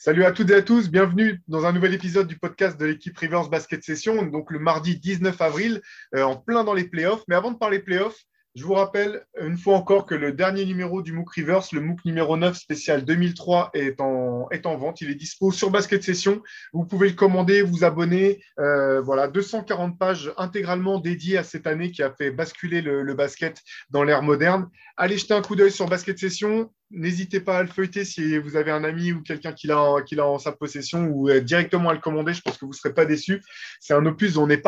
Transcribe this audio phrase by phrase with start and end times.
[0.00, 3.18] Salut à toutes et à tous, bienvenue dans un nouvel épisode du podcast de l'équipe
[3.18, 5.82] Rivers Basket Session, donc le mardi 19 avril,
[6.14, 7.24] euh, en plein dans les playoffs.
[7.26, 8.20] Mais avant de parler playoffs,
[8.54, 12.04] je vous rappelle une fois encore que le dernier numéro du MOOC Rivers, le MOOC
[12.04, 15.00] numéro 9 spécial 2003, est en, est en vente.
[15.00, 16.42] Il est dispo sur Basket Session.
[16.72, 18.40] Vous pouvez le commander, vous abonner.
[18.60, 23.14] Euh, voilà, 240 pages intégralement dédiées à cette année qui a fait basculer le, le
[23.14, 23.60] basket
[23.90, 24.68] dans l'ère moderne.
[24.96, 26.70] Allez jeter un coup d'œil sur Basket Session.
[26.90, 30.38] N'hésitez pas à le feuilleter si vous avez un ami ou quelqu'un qui l'a en,
[30.38, 32.32] sa possession ou directement à le commander.
[32.32, 33.42] Je pense que vous ne serez pas déçus.
[33.78, 34.62] C'est un opus dont on est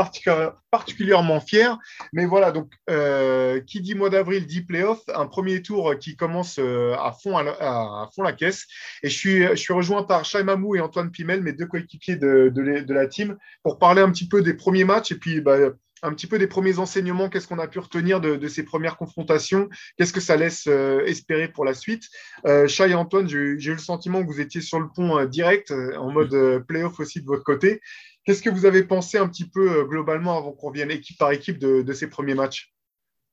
[0.70, 1.72] particulièrement fiers.
[2.12, 5.00] Mais voilà, donc, euh, qui dit mois d'avril dit playoff.
[5.14, 8.66] Un premier tour qui commence euh, à fond, à, fond la caisse.
[9.02, 12.16] Et je suis, je suis rejoint par Shai Mamou et Antoine Pimel, mes deux coéquipiers
[12.16, 15.40] de, de, de, la team, pour parler un petit peu des premiers matchs et puis
[15.40, 15.56] bah,
[16.02, 18.96] un petit peu des premiers enseignements, qu'est-ce qu'on a pu retenir de, de, ces premières
[18.96, 22.04] confrontations, qu'est-ce que ça laisse euh, espérer pour la suite.
[22.46, 25.26] Euh, Chai et Antoine, j'ai eu le sentiment que vous étiez sur le pont euh,
[25.26, 27.80] direct, euh, en mode playoff aussi de votre côté.
[28.24, 31.58] Qu'est-ce que vous avez pensé un petit peu globalement avant qu'on vienne équipe par équipe
[31.58, 32.72] de, de ces premiers matchs?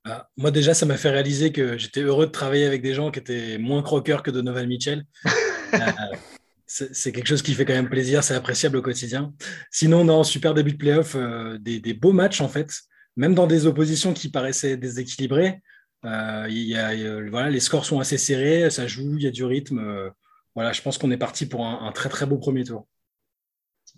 [0.04, 3.10] Ah, Moi déjà, ça m'a fait réaliser que j'étais heureux de travailler avec des gens
[3.10, 5.04] qui étaient moins croqueurs que Donovan Mitchell.
[6.68, 9.32] c'est quelque chose qui fait quand même plaisir, c'est appréciable au quotidien.
[9.70, 12.70] Sinon, non, super début de playoff, euh, des, des, beaux matchs en fait,
[13.16, 15.62] même dans des oppositions qui paraissaient déséquilibrées.
[16.04, 19.30] Euh, y a, y voilà, les scores sont assez serrés, ça joue, il y a
[19.30, 19.78] du rythme.
[19.78, 20.10] Euh,
[20.54, 22.86] voilà, je pense qu'on est parti pour un, un, très très beau premier tour.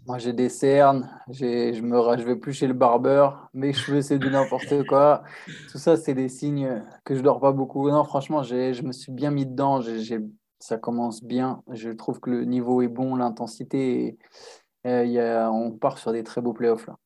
[0.06, 4.30] Moi, j'ai des cernes, je ne vais plus chez le barbeur, mes cheveux, c'est du
[4.30, 5.24] n'importe quoi.
[5.70, 7.90] Tout ça, c'est des signes que je dors pas beaucoup.
[7.90, 9.80] Non, franchement, je me suis bien mis dedans.
[9.80, 10.20] J'ai
[10.60, 11.62] ça commence bien.
[11.70, 14.18] Je trouve que le niveau est bon, l'intensité,
[14.86, 16.96] euh, y a, on part sur des très beaux playoffs là.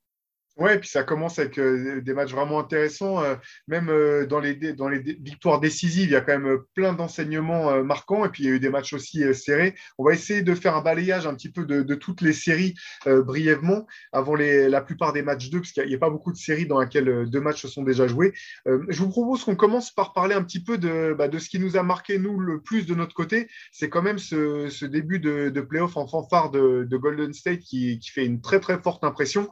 [0.57, 3.21] Ouais, et puis ça commence avec euh, des matchs vraiment intéressants.
[3.25, 3.35] Euh,
[3.67, 7.83] même euh, dans, les, dans les victoires décisives, il y a quand même plein d'enseignements
[7.83, 8.25] marquants.
[8.25, 9.75] Et puis il y a eu des matchs aussi serrés.
[9.99, 12.75] On va essayer de faire un balayage un petit peu de, toutes les séries
[13.07, 16.37] brièvement avant les, la plupart des matchs 2, parce qu'il n'y a, pas beaucoup de
[16.37, 18.33] séries dans lesquelles deux matchs se sont déjà joués.
[18.67, 21.59] je vous propose qu'on commence par parler un petit peu de, bah, de ce qui
[21.59, 23.49] nous a marqué, nous, le plus de notre côté.
[23.73, 27.61] C'est quand même ce, ce, début de, de playoff en fanfare de, de Golden State
[27.61, 29.49] qui, qui, fait une très, très forte impression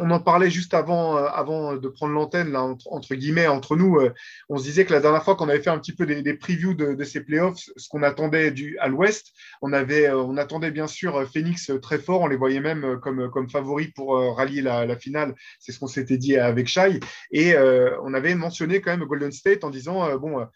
[0.00, 3.96] on en parlait juste avant, euh, avant de prendre l'antenne, là, entre, guillemets, entre nous.
[3.96, 4.12] Euh,
[4.48, 6.34] on se disait que la dernière fois qu'on avait fait un petit peu des, des
[6.34, 10.36] previews de, de, ces playoffs, ce qu'on attendait du, à l'ouest, on, avait, euh, on
[10.36, 12.22] attendait bien sûr Phoenix très fort.
[12.22, 15.34] On les voyait même comme, comme favoris pour rallier la, la finale.
[15.58, 17.00] C'est ce qu'on s'était dit avec Shai.
[17.30, 20.46] Et euh, on avait mentionné quand même Golden State en disant, euh, bon,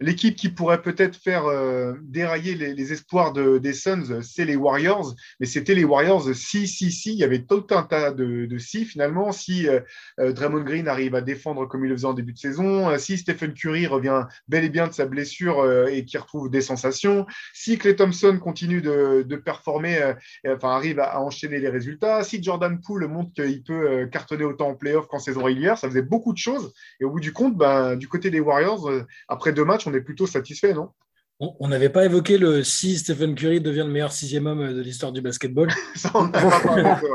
[0.00, 5.14] L'équipe qui pourrait peut-être faire euh, dérailler les, espoirs de, des Suns, c'est les Warriors,
[5.38, 7.12] mais c'était les Warriors si, si, si.
[7.12, 9.32] Il y avait tout un tas de, si finalement.
[9.32, 12.88] Si euh, Draymond Green arrive à défendre comme il le faisait en début de saison,
[12.88, 16.50] euh, si Stephen Curry revient bel et bien de sa blessure euh, et qui retrouve
[16.50, 21.68] des sensations, si Clay Thompson continue de, performer, euh, et, enfin arrive à, enchaîner les
[21.68, 25.88] résultats, si Jordan Poole montre qu'il peut cartonner autant en playoff qu'en saison régulière, ça
[25.88, 26.72] faisait beaucoup de choses.
[27.00, 28.90] Et au bout du compte, ben, du côté des Warriors,
[29.28, 30.90] après deux matchs, est plutôt satisfait, non?
[31.40, 35.10] On n'avait pas évoqué le si Stephen Curry devient le meilleur sixième homme de l'histoire
[35.10, 35.70] du basketball.
[35.96, 36.12] Ça,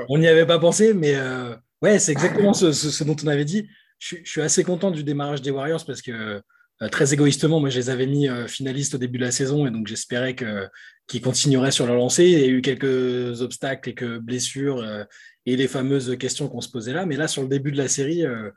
[0.09, 3.27] on n'y avait pas pensé, mais euh, ouais, c'est exactement ce, ce, ce, dont on
[3.27, 3.69] avait dit.
[3.99, 6.41] Je, je, suis assez content du démarrage des Warriors parce que
[6.81, 9.67] euh, très égoïstement, moi je les avais mis euh, finalistes au début de la saison
[9.67, 10.67] et donc j'espérais que
[11.07, 12.25] qu'ils continueraient sur leur lancée.
[12.25, 15.03] Il y a eu quelques obstacles, quelques blessures euh,
[15.45, 17.05] et les fameuses questions qu'on se posait là.
[17.05, 18.51] Mais là, sur le début de la série, euh, euh,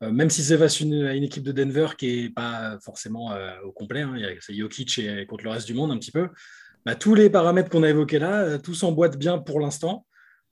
[0.00, 3.72] même si c'est face à une équipe de Denver qui n'est pas forcément euh, au
[3.72, 6.28] complet, hein, c'est Jokic et contre le reste du monde un petit peu,
[6.86, 10.06] bah, tous les paramètres qu'on a évoqués là, euh, tout s'emboîte bien pour l'instant,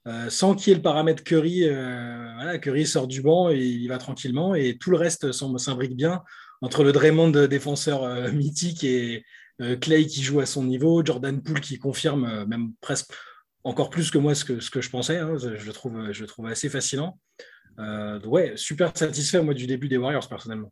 [0.06, 1.64] euh, sans qu'il y ait le paramètre Curry.
[1.64, 6.22] Euh, Curry sort du banc et il va tranquillement, et tout le reste s'imbrique bien
[6.62, 9.24] entre le Draymond défenseur euh, mythique et
[9.80, 13.10] Clay qui joue à son niveau, Jordan Poole qui confirme même presque
[13.64, 17.18] encore plus que moi ce que, je pensais, hein, je le trouve assez fascinant.
[17.78, 20.70] Euh, ouais, super satisfait moi du début des Warriors personnellement.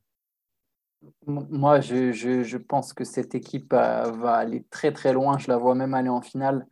[1.26, 5.38] Moi, je, je, pense que cette équipe euh, va aller très très loin.
[5.38, 6.66] Je la vois même aller en finale.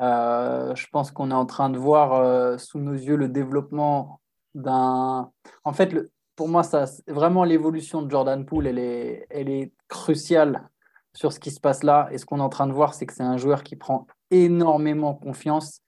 [0.00, 4.20] Euh, je pense qu'on est en train de voir euh, sous nos yeux le développement
[4.54, 5.30] d'un.
[5.64, 6.10] En fait, le...
[6.36, 10.68] pour moi, ça, vraiment l'évolution de Jordan Poole, elle est, elle est cruciale
[11.14, 12.08] sur ce qui se passe là.
[12.10, 14.06] Et ce qu'on est en train de voir, c'est que c'est un joueur qui prend
[14.30, 15.80] énormément confiance.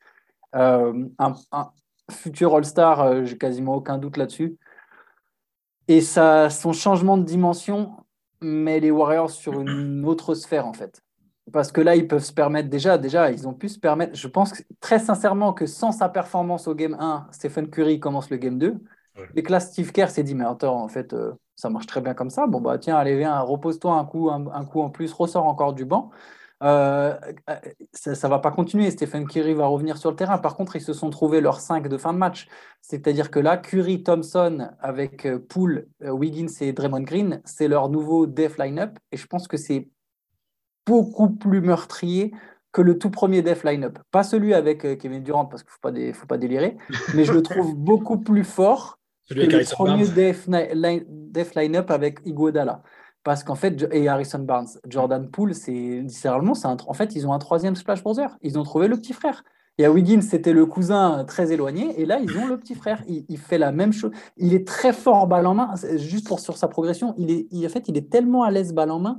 [0.52, 1.08] Un,
[2.10, 4.58] futur All-Star, euh, j'ai quasiment aucun doute là-dessus.
[5.88, 7.92] Et ça, son changement de dimension
[8.40, 11.02] met les Warriors sur une autre sphère, en fait.
[11.52, 14.16] Parce que là, ils peuvent se permettre déjà, déjà, ils ont pu se permettre.
[14.16, 18.30] Je pense que, très sincèrement que sans sa performance au game 1, Stephen Curry commence
[18.30, 18.70] le game 2.
[19.16, 19.28] Ouais.
[19.36, 22.00] Et que là, Steve Kerr s'est dit, mais attends, en fait, euh, ça marche très
[22.00, 22.46] bien comme ça.
[22.46, 25.74] Bon, bah tiens, allez, viens, repose-toi un coup, un, un, coup en plus, ressort encore
[25.74, 26.10] du banc.
[26.64, 27.14] Euh,
[27.92, 28.90] ça ne va pas continuer.
[28.90, 30.38] Stephen Curry va revenir sur le terrain.
[30.38, 32.48] Par contre, ils se sont trouvés leurs 5 de fin de match.
[32.80, 37.90] C'est-à-dire que là, Curry, Thompson avec euh, Poole, euh, Wiggins et Draymond Green, c'est leur
[37.90, 38.98] nouveau def line-up.
[39.12, 39.88] Et je pense que c'est
[40.86, 42.32] beaucoup plus meurtrier
[42.72, 43.98] que le tout premier def line-up.
[44.10, 46.76] Pas celui avec Kevin Durant, parce qu'il ne faut, faut, pas délirer,
[47.14, 48.98] mais je le trouve beaucoup plus fort
[49.30, 52.82] que le premier def, def line-up avec Iguodala.
[53.24, 57.32] Parce qu'en fait, et Harrison Barnes, Jordan Poole, c'est littéralement, un, en fait, ils ont
[57.32, 58.36] un troisième splash brother.
[58.42, 59.42] Ils ont trouvé le petit frère.
[59.78, 62.00] Et à Wiggins, c'était le cousin très éloigné.
[62.00, 63.02] Et là, ils ont le petit frère.
[63.08, 64.12] Il, fait la même chose.
[64.36, 65.74] Il est très fort balle en main.
[65.96, 68.90] Juste pour sur sa progression, il est, en fait, il est tellement à l'aise balle
[68.90, 69.18] en main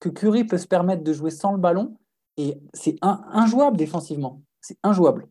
[0.00, 1.96] que Curry peut se permettre de jouer sans le ballon.
[2.36, 4.42] Et c'est injouable défensivement.
[4.60, 5.26] C'est injouable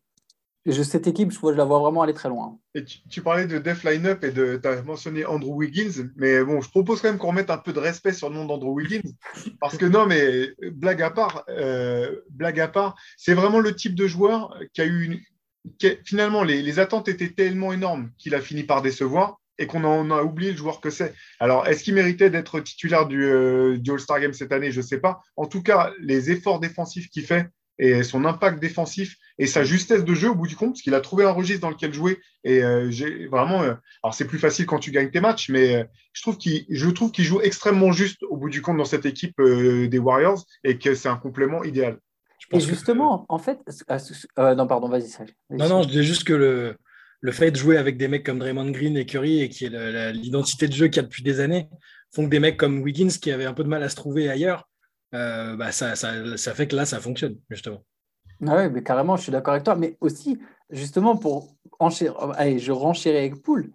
[0.72, 2.58] cette équipe, je, je la vois vraiment aller très loin.
[2.74, 6.68] Et tu, parlais de def line-up et tu as mentionné Andrew Wiggins, mais bon, je
[6.70, 9.08] propose quand même qu'on remette un peu de respect sur le nom d'Andrew Wiggins,
[9.60, 13.94] parce que non, mais blague à part, euh, blague à part, c'est vraiment le type
[13.94, 15.20] de joueur qui a eu une,
[16.04, 20.22] finalement les, attentes étaient tellement énormes qu'il a fini par décevoir et qu'on en a
[20.22, 21.14] oublié le joueur que c'est.
[21.40, 24.70] Alors, est-ce qu'il méritait d'être titulaire du, euh, du All-Star Game cette année?
[24.70, 25.22] Je ne sais pas.
[25.36, 27.46] En tout cas, les efforts défensifs qu'il fait
[27.78, 30.94] et son impact défensif et sa justesse de jeu au bout du compte, parce qu'il
[30.94, 32.18] a trouvé un registre dans lequel jouer.
[32.44, 33.62] Et euh, j'ai vraiment.
[33.62, 36.64] Euh, alors, c'est plus facile quand tu gagnes tes matchs, mais euh, je trouve qu'il,
[36.70, 40.42] je trouve qu'il joue extrêmement juste au bout du compte dans cette équipe des Warriors
[40.64, 41.98] et que c'est un complément idéal.
[42.52, 43.58] et justement, en fait.
[44.38, 45.10] non, pardon, vas-y,
[45.50, 46.76] Non, non, je disais juste que le,
[47.20, 50.12] le fait de jouer avec des mecs comme Draymond Green et Curry, et qui est
[50.12, 51.68] l'identité de jeu qu'il y a depuis des années,
[52.14, 54.30] font que des mecs comme Wiggins, qui avaient un peu de mal à se trouver
[54.30, 54.66] ailleurs,
[55.12, 57.82] bah, ça, ça, ça fait que là, ça fonctionne, justement.
[58.46, 59.76] Ah oui, mais carrément, je suis d'accord avec toi.
[59.76, 60.38] Mais aussi,
[60.70, 63.72] justement, pour enchérir, allez, je renchéris avec Poul.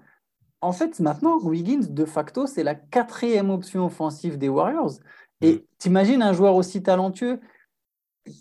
[0.62, 4.94] En fait, maintenant, Wiggins, de facto, c'est la quatrième option offensive des Warriors.
[5.42, 5.60] Et mm.
[5.80, 7.40] t'imagines un joueur aussi talentueux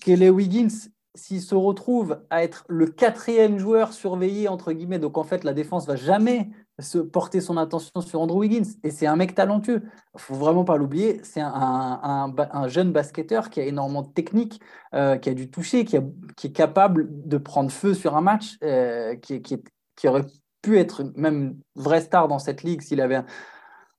[0.05, 0.69] que les Wiggins,
[1.15, 5.55] s'il se retrouve à être le quatrième joueur surveillé, entre guillemets, donc en fait, la
[5.55, 6.51] défense va jamais
[6.81, 8.69] se porter son attention sur Andrew Wiggins.
[8.83, 9.83] Et c'est un mec talentueux.
[10.15, 11.21] Il faut vraiment pas l'oublier.
[11.23, 14.61] C'est un, un, jeune basketteur qui a énormément de technique,
[14.95, 15.97] euh, qui a dû toucher, qui,
[16.37, 19.63] qui, est capable de prendre feu sur un match, euh, qui, qui,
[19.97, 20.27] qui, aurait
[20.63, 23.23] pu être même vraie star dans cette ligue s'il avait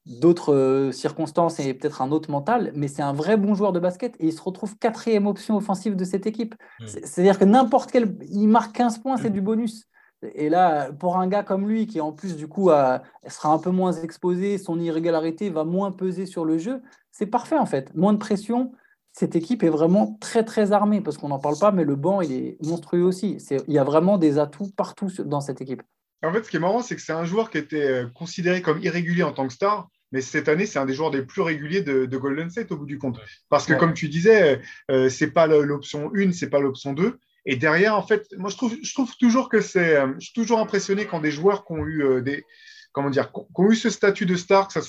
[0.06, 3.80] d'autres euh, circonstances et peut-être un autre mental, mais c'est un vrai bon joueur de
[3.80, 6.56] basket et il se retrouve quatrième option offensive de cette équipe.
[6.80, 6.88] Hmm.
[6.88, 8.16] C'est-à-dire que n'importe quel...
[8.30, 9.34] Il marque 15 points, c'est hmm.
[9.34, 9.88] du bonus.
[10.36, 13.72] Et là, pour un gars comme lui, qui en plus du coup sera un peu
[13.72, 16.82] moins exposé, son irrégularité va moins peser sur le jeu,
[17.12, 17.94] c'est parfait en fait.
[17.96, 18.72] Moins de pression.
[19.14, 22.22] Cette équipe est vraiment très très armée parce qu'on n'en parle pas, mais le banc
[22.22, 23.38] il est monstrueux aussi.
[23.68, 25.82] Il y a vraiment des atouts partout dans cette équipe.
[26.24, 28.62] En fait, ce qui est marrant, c'est que c'est un joueur qui était euh, considéré
[28.62, 31.42] comme irrégulier en tant que star, mais cette année, c'est un des joueurs les plus
[31.42, 33.20] réguliers de, Golden State au bout du compte.
[33.50, 37.18] Parce que, comme tu disais, euh, c'est pas l'option 1, c'est pas l'option 2.
[37.46, 39.98] Et derrière, en fait, moi, je trouve, toujours que c'est.
[39.98, 42.46] Euh, je suis toujours impressionné quand des joueurs qui ont eu euh, des.
[42.92, 44.82] Comment dire, qui ont eu ce statut de star, que ça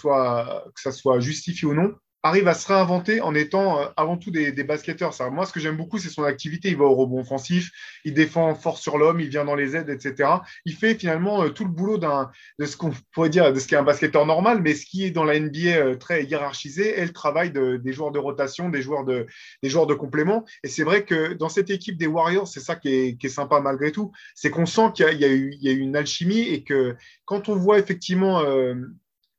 [0.75, 4.31] que ça soit justifié ou non, arrive à se réinventer en étant euh, avant tout
[4.31, 5.13] des, basketteurs.
[5.13, 6.69] Ça, moi, ce que j'aime beaucoup, c'est son activité.
[6.69, 7.71] Il va au rebond offensif,
[8.05, 10.31] il défend fort sur l'homme, il vient dans les aides, etc.
[10.65, 13.67] Il fait finalement euh, tout le boulot d'un, de ce qu'on pourrait dire, de ce
[13.67, 16.99] qui est un basketteur normal, mais ce qui est dans la NBA euh, très hiérarchisé
[16.99, 19.27] est le travail des joueurs de rotation, des joueurs de,
[19.63, 20.45] des joueurs de complément.
[20.63, 23.31] Et c'est vrai que dans cette équipe des Warriors, c'est ça qui est, qui est,
[23.31, 25.97] sympa malgré tout, c'est qu'on sent qu'il y, a, eu, il y a eu une
[25.97, 28.43] alchimie et que quand on voit effectivement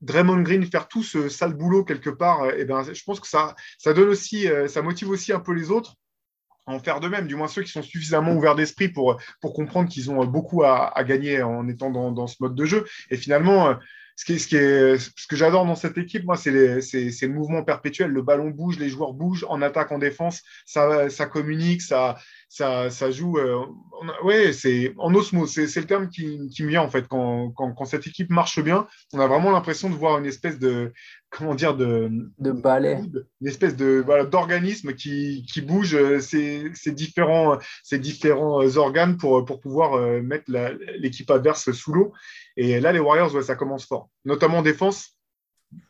[0.03, 3.19] Draymond Green faire tout ce sale boulot quelque part, et euh, eh ben, je pense
[3.19, 3.55] que ça,
[3.85, 5.95] donne aussi, euh, ça motive aussi un peu les autres
[6.65, 9.53] à en faire de même, du moins ceux qui sont suffisamment ouverts d'esprit pour, pour
[9.53, 12.85] comprendre qu'ils ont beaucoup à, gagner en étant dans, ce mode de jeu.
[13.09, 13.75] Et finalement, euh,
[14.15, 18.11] ce, que j'adore dans cette équipe, moi, c'est le mouvement perpétuel.
[18.11, 22.17] Le ballon bouge, les joueurs bougent en attaque, en défense, ça communique, ça,
[22.53, 23.39] ça, ça joue.
[23.39, 23.65] Euh,
[24.23, 27.07] ouais, c'est en osmose, c'est le terme qui, qui, me vient en fait.
[27.07, 30.59] Quand, quand, quand, cette équipe marche bien, on a vraiment l'impression de voir une espèce
[30.59, 30.93] de
[31.31, 32.99] comment dire de de balai,
[33.41, 39.17] une espèce de voilà, d'organisme qui, qui bouge euh, ces, différents ces différents euh, organes
[39.17, 40.51] pour pour pouvoir mettre
[40.99, 42.13] l'équipe adverse sous l'eau.
[42.55, 45.17] Et là, les Warriors, ouais, ça commence fort, notamment en défense.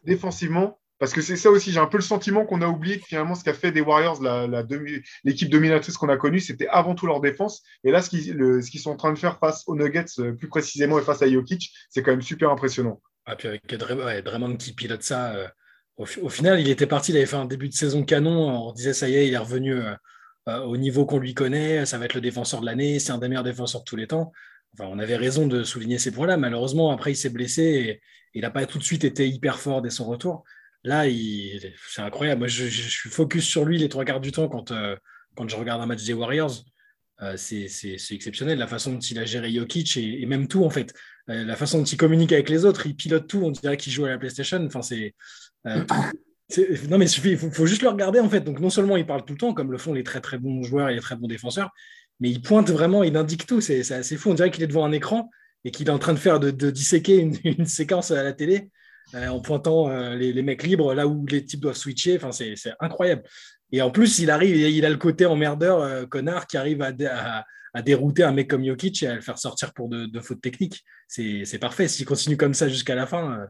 [0.05, 3.03] Défensivement, parce que c'est ça aussi, j'ai un peu le sentiment qu'on a oublié que
[3.05, 4.21] finalement, ce qu'a fait des Warriors,
[5.25, 7.61] l'équipe dominatrice qu'on a connue, c'était avant tout leur défense.
[7.83, 10.97] Et là, ce qu'ils sont en train de faire face aux Nuggets, euh, plus précisément,
[10.97, 13.01] et face à Jokic, c'est quand même super impressionnant.
[13.25, 13.67] Ah, puis avec
[14.23, 15.45] Draymond qui pilote ça, euh,
[15.97, 18.69] au, final, il était parti, il avait fait un début de saison canon.
[18.69, 21.97] On disait, ça y est, il est revenu euh, au niveau qu'on lui connaît, ça
[21.97, 24.31] va être le défenseur de l'année, c'est un des meilleurs défenseurs de tous les temps.
[24.73, 26.37] Enfin, on avait raison de souligner ces points-là.
[26.37, 28.01] Malheureusement, après, il s'est blessé et
[28.33, 30.45] il n'a pas tout de suite été hyper fort dès son retour.
[30.83, 31.05] Là,
[31.89, 32.39] c'est incroyable.
[32.39, 34.95] Moi, je, suis focus sur lui les trois quarts du temps quand, euh,
[35.35, 36.63] quand je regarde un match des Warriors,
[37.37, 37.69] c'est
[38.11, 40.93] exceptionnel la façon dont il a géré Jokic et, même tout en fait.
[41.27, 44.03] la façon dont il communique avec les autres, il pilote tout, on dirait qu'il joue
[44.03, 44.61] à la PlayStation.
[44.65, 45.15] Enfin, c'est.
[46.89, 48.41] non, mais il faut, faut, juste le regarder en fait.
[48.41, 50.63] Donc, non seulement il parle tout le temps, comme le font les très très bons
[50.63, 51.71] joueurs et les très bons défenseurs,
[52.19, 53.61] mais il pointe vraiment, il indique tout.
[53.61, 54.31] C'est assez fou.
[54.31, 55.29] On dirait qu'il est devant un écran
[55.63, 58.82] et qu'il est en train de faire de, disséquer une, séquence à la télé euh,
[59.13, 62.19] en pointant euh, les, mecs libres là où les types doivent switcher.
[62.31, 63.23] C'est incroyable.
[63.71, 67.45] Et en plus, il arrive, il a le côté emmerdeur, euh, connard, qui arrive à,
[67.81, 70.83] dérouter un mec comme Jokic et à le faire sortir pour de, fautes techniques.
[71.07, 71.87] C'est parfait.
[71.87, 73.47] S'il continue comme ça jusqu'à la fin,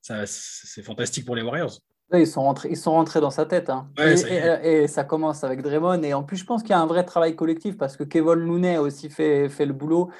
[0.00, 1.78] c'est fantastique pour les Warriors.
[2.14, 3.68] Ils sont, rentrés, ils sont rentrés dans sa tête.
[3.68, 3.88] Hein.
[3.98, 6.02] et, ça commence avec Draymond.
[6.04, 8.34] Et en plus, je pense qu'il y a un vrai travail collectif parce que Kevin
[8.34, 10.10] Looney a aussi fait, fait le boulot.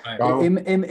[0.43, 0.49] Et,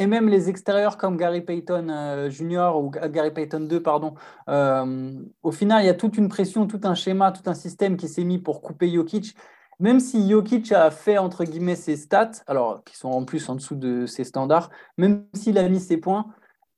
[0.07, 2.71] même les extérieurs comme Gary Payton euh, Jr.
[2.75, 4.13] ou Gary Payton 2, pardon.
[4.47, 5.11] Euh,
[5.43, 8.07] au final, il y a toute une pression, tout un schéma, tout un système qui
[8.07, 9.35] s'est mis pour couper Jokic.
[9.79, 13.55] Même si Jokic a fait, entre guillemets, ses stats, alors qui sont en plus en
[13.55, 16.27] dessous de ses standards, même s'il a mis ses points,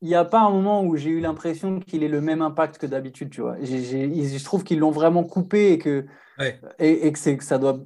[0.02, 2.78] il n'y a pas un moment où j'ai eu l'impression qu'il ait le même impact
[2.78, 3.58] que d'habitude, tu vois.
[3.62, 6.06] je trouve qu'ils l'ont vraiment coupé et que,
[6.80, 7.80] et, que, ça doit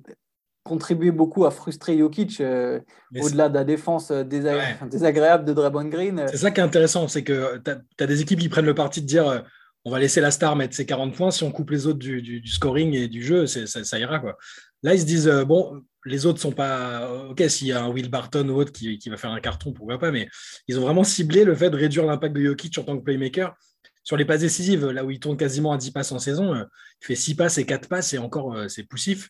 [0.63, 2.79] contribuer beaucoup à frustrer Jokic euh,
[3.19, 6.25] au-delà de la défense euh, désagréable de Draymond Green.
[6.29, 9.01] C'est ça qui est intéressant, c'est que tu as, des équipes qui prennent le parti
[9.01, 9.39] de dire euh,
[9.85, 12.45] on va laisser la star mettre ses 40 points, si on coupe les autres du,
[12.45, 14.19] scoring et du jeu, ça, ça, ira.
[14.19, 14.37] Quoi.
[14.83, 17.12] Là, ils se disent bon, les autres sont pas.
[17.29, 20.00] Ok, s'il y a un Will Barton ou autre qui, va faire un carton, pourquoi
[20.00, 20.27] pas, mais
[20.67, 23.55] ils ont vraiment ciblé le fait de réduire l'impact de Jokic en tant que playmaker
[24.03, 26.53] sur les passes décisives, là où il tourne quasiment à 10 passes en saison.
[26.53, 26.63] Euh,
[27.01, 29.29] il fait 6 passes et 4 passes et encore, euh, c'est poussif.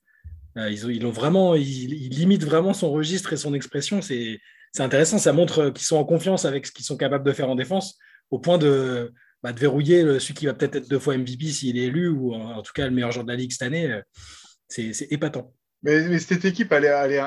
[0.57, 4.01] Euh, ils, ont, vraiment, limitent vraiment son registre et son expression.
[4.01, 4.39] C'est
[4.79, 7.55] intéressant, ça montre qu'ils sont en confiance avec ce qu'ils sont capables de faire en
[7.55, 7.97] défense,
[8.31, 9.13] au point de,
[9.43, 12.33] bah, de verrouiller celui qui va peut-être être deux fois MVP s'il est élu, ou
[12.33, 14.01] en, tout cas le meilleur joueur de la Ligue cette année.
[14.67, 15.53] C'est épatant.
[15.83, 17.21] Mais, cette équipe, elle est,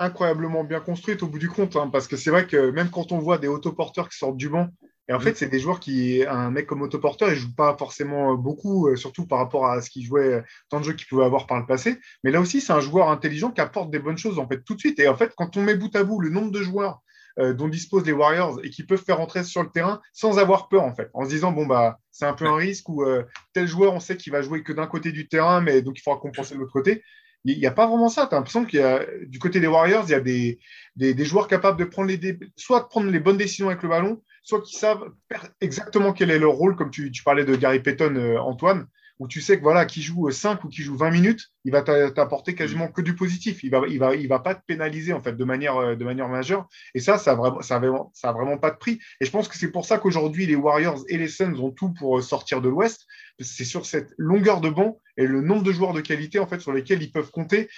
[0.00, 3.10] incroyablement bien construite au bout du compte, hein, parce que c'est vrai que même quand
[3.10, 4.68] on voit des autoporteurs qui sortent du banc,
[5.08, 5.36] et en fait, mm.
[5.36, 9.26] c'est des joueurs qui, un mec comme autoporteur, il joue pas forcément beaucoup, euh, surtout
[9.26, 11.66] par rapport à ce qu'il jouait, euh, tant de jeux qu'il pouvait avoir par le
[11.66, 11.98] passé.
[12.24, 14.74] Mais là aussi, c'est un joueur intelligent qui apporte des bonnes choses en fait tout
[14.74, 15.00] de suite.
[15.00, 17.00] Et en fait, quand on met bout à bout le nombre de joueurs
[17.38, 20.68] euh, dont disposent les Warriors et qui peuvent faire entrer sur le terrain sans avoir
[20.68, 23.04] peur en fait, en se disant bon bah c'est un peu un risque ou
[23.52, 26.02] tel joueur on sait qu'il va jouer que d'un côté du terrain, mais donc il
[26.02, 27.04] faudra compenser de l'autre côté
[27.52, 28.26] il n'y a pas vraiment ça.
[28.26, 31.48] Tu as l'impression qu'il y a, du côté des Warriors, il y a des, joueurs
[31.48, 34.76] capables de prendre les, soit de prendre les bonnes décisions avec le ballon, soit qui
[34.76, 35.12] savent
[35.60, 38.86] exactement quel est leur rôle, comme tu, tu parlais de Gary Payton, euh, Antoine,
[39.18, 41.82] où tu sais que voilà, qui joue 5 ou qui joue 20 minutes, il va
[41.82, 43.62] t'apporter quasiment que du positif.
[43.64, 46.04] Il va, il va, il va pas te pénaliser en fait de manière, euh, de
[46.04, 46.68] manière majeure.
[46.94, 49.00] Et ça, ça n'a vraiment, ça vraiment, ça vraiment pas de prix.
[49.20, 51.92] Et je pense que c'est pour ça qu'aujourd'hui, les Warriors et les Suns ont tout
[51.92, 53.06] pour euh, sortir de l'Ouest.
[53.40, 56.60] C'est sur cette longueur de banc et le nombre de joueurs de qualité en fait
[56.60, 57.68] sur lesquels ils peuvent compter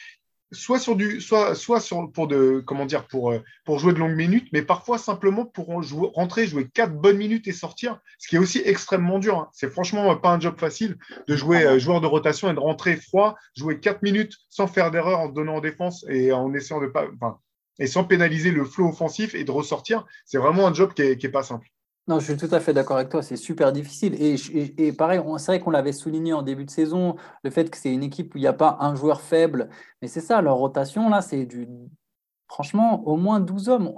[0.53, 1.81] soit sur du soit soit
[2.13, 5.69] pour de comment dire pour euh, pour jouer de longues minutes mais parfois simplement pour
[6.15, 9.49] rentrer jouer quatre bonnes minutes et sortir ce qui est aussi extrêmement dur hein.
[9.53, 10.97] c'est franchement pas un job facile
[11.29, 14.91] de jouer euh, joueur de rotation et de rentrer froid jouer quatre minutes sans faire
[14.91, 17.39] d'erreur en donnant en défense et en essayant de pas enfin,
[17.79, 21.17] et sans pénaliser le flow offensif et de ressortir c'est vraiment un job qui est,
[21.17, 21.69] qui est pas simple
[22.11, 24.17] non, je suis tout à fait d'accord avec toi, c'est super difficile.
[24.21, 27.15] Et, pareil, c'est vrai qu'on l'avait souligné en début de saison,
[27.45, 29.69] le fait que c'est une équipe où il n'y a pas un joueur faible.
[30.03, 31.69] Mais c'est ça, leur rotation, là, c'est du.
[32.49, 33.93] Franchement, au moins 12 hommes.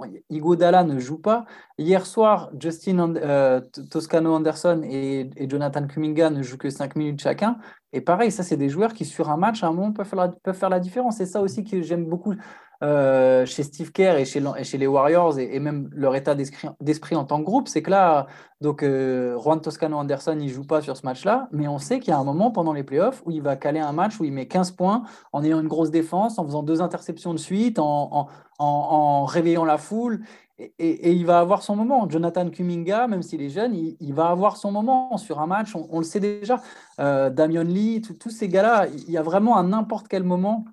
[0.59, 1.45] Dalla ne joue pas.
[1.79, 7.57] Hier soir, Justin euh, Toscano Anderson et, Jonathan Kuminga ne jouent que 5 minutes chacun.
[7.93, 10.19] Et pareil, ça, c'est des joueurs qui, sur un match, à un moment, peuvent faire
[10.19, 11.17] la, peuvent faire la différence.
[11.17, 12.35] C'est ça aussi que j'aime beaucoup
[12.83, 17.39] euh, chez Steve Kerr et chez, les Warriors et, même leur état d'esprit en tant
[17.39, 18.27] que groupe, c'est que là,
[18.59, 22.11] donc euh, Juan Toscano Anderson, il joue pas sur ce match-là, mais on sait qu'il
[22.11, 24.33] y a un moment pendant les playoffs où il va caler un match où il
[24.33, 28.27] met 15 points en ayant une grosse défense, en faisant deux interceptions de suite, en,
[28.59, 30.21] en, réveillant la foule.
[30.59, 32.09] Et, il va avoir son moment.
[32.09, 35.99] Jonathan Kuminga, même s'il est jeune, il, va avoir son moment sur un match, on,
[35.99, 36.61] le sait déjà.
[36.99, 40.65] Euh, Damian Lee, tous ces gars-là, il y a vraiment à n'importe quel moment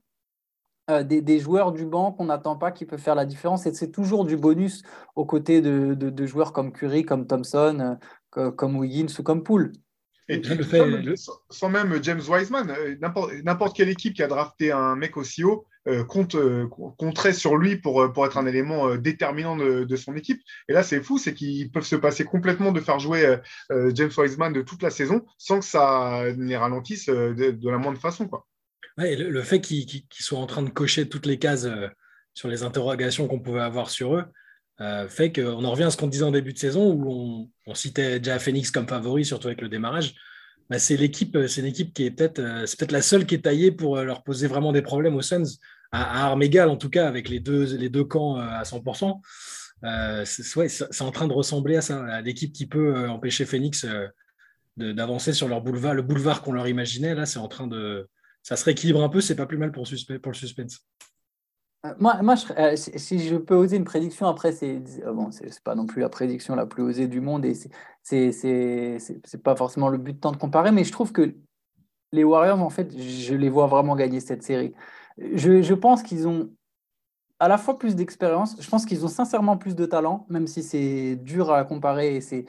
[0.91, 3.67] euh, des, joueurs du banc qu'on n'attend pas qui peuvent faire la différence.
[3.67, 4.83] Et c'est toujours du bonus
[5.17, 7.99] aux côtés de, joueurs comme Curry, comme Thompson,
[8.37, 9.73] euh, comme Wiggins ou comme Poole.
[10.29, 10.41] Et
[11.51, 12.97] sans, même James Wiseman, euh,
[13.45, 15.65] n'importe quelle équipe qui a drafté un mec aussi haut
[16.09, 16.37] compte,
[16.99, 20.41] compterait sur lui pour, pour être un élément déterminant de, son équipe.
[20.69, 23.39] Et là, c'est fou, c'est qu'ils peuvent se passer complètement de faire jouer
[23.71, 27.99] James Wiseman de toute la saison sans que ça les ralentisse de, de la moindre
[27.99, 28.29] façon.
[28.29, 28.47] Quoi
[29.01, 31.89] le, fait qu'ils soient en train de cocher toutes les cases euh,
[32.35, 34.25] sur les interrogations qu'on pouvait avoir sur eux
[34.81, 37.75] euh, fait qu'on en revient à ce qu'on disait en début de saison où on,
[37.75, 40.15] citait déjà Phoenix comme favori, surtout avec le démarrage.
[40.71, 43.45] Bah, c'est l'équipe, c'est une équipe qui est peut-être, euh, peut-être la seule qui est
[43.45, 45.59] taillée pour leur poser vraiment des problèmes aux Suns
[45.93, 49.21] à, armes égales, en tout cas, avec les deux, les deux camps à 100%.
[50.25, 53.85] c'est en train de ressembler à ça, à l'équipe qui peut empêcher Phoenix
[54.77, 57.15] d'avancer sur leur boulevard, le boulevard qu'on leur imaginait.
[57.15, 58.09] Là, c'est en train de.
[58.43, 60.81] Ça se rééquilibre un peu, c'est pas plus mal pour, le suspense.
[61.87, 65.31] Euh, moi, moi euh, si je peux oser une prédiction, après, c'est euh, bon,
[65.65, 67.55] pas non plus la prédiction la plus osée du monde et
[68.03, 71.35] c'est pas forcément le but de temps de comparer, mais je trouve que
[72.13, 74.75] les Warriors, en fait, je les vois vraiment gagner cette série.
[75.19, 76.51] Je, je pense qu'ils ont
[77.41, 80.63] à la fois plus d'expérience, je pense qu'ils ont sincèrement plus de talent, même si
[80.63, 82.45] c'est dur à comparer et c'est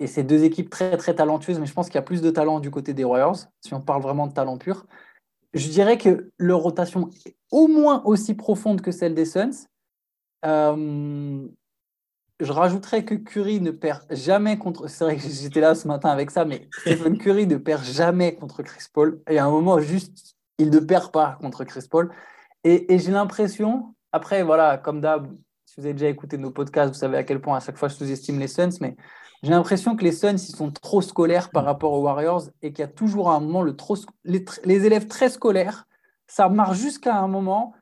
[0.00, 2.30] et c'est deux équipes très très talentueuses, mais je pense qu'il y a plus de
[2.30, 4.86] talent du côté des Warriors, si on parle vraiment de talent pur
[5.54, 9.66] je dirais que leur rotation est au moins aussi profonde que celle des Suns.
[10.44, 11.46] Euh,
[12.38, 14.88] je rajouterais que Curry ne perd jamais contre.
[14.88, 18.34] C'est vrai que j'étais là ce matin avec ça, mais Stephen Curry ne perd jamais
[18.34, 19.20] contre Chris Paul.
[19.28, 22.10] Et à un moment, juste, il ne perd pas contre Chris Paul.
[22.64, 25.30] Et, et j'ai l'impression, après, voilà, comme d'hab,
[25.66, 27.88] si vous avez déjà écouté nos podcasts, vous savez à quel point à chaque fois
[27.88, 28.96] je sous-estime les Suns, mais
[29.42, 32.80] j'ai l'impression que les Suns, ils sont trop scolaires par rapport aux Warriors et qu'il
[32.80, 34.44] y a toujours un moment, le trop, les,
[34.86, 35.86] élèves très scolaires,
[36.26, 37.74] ça marche jusqu'à un moment,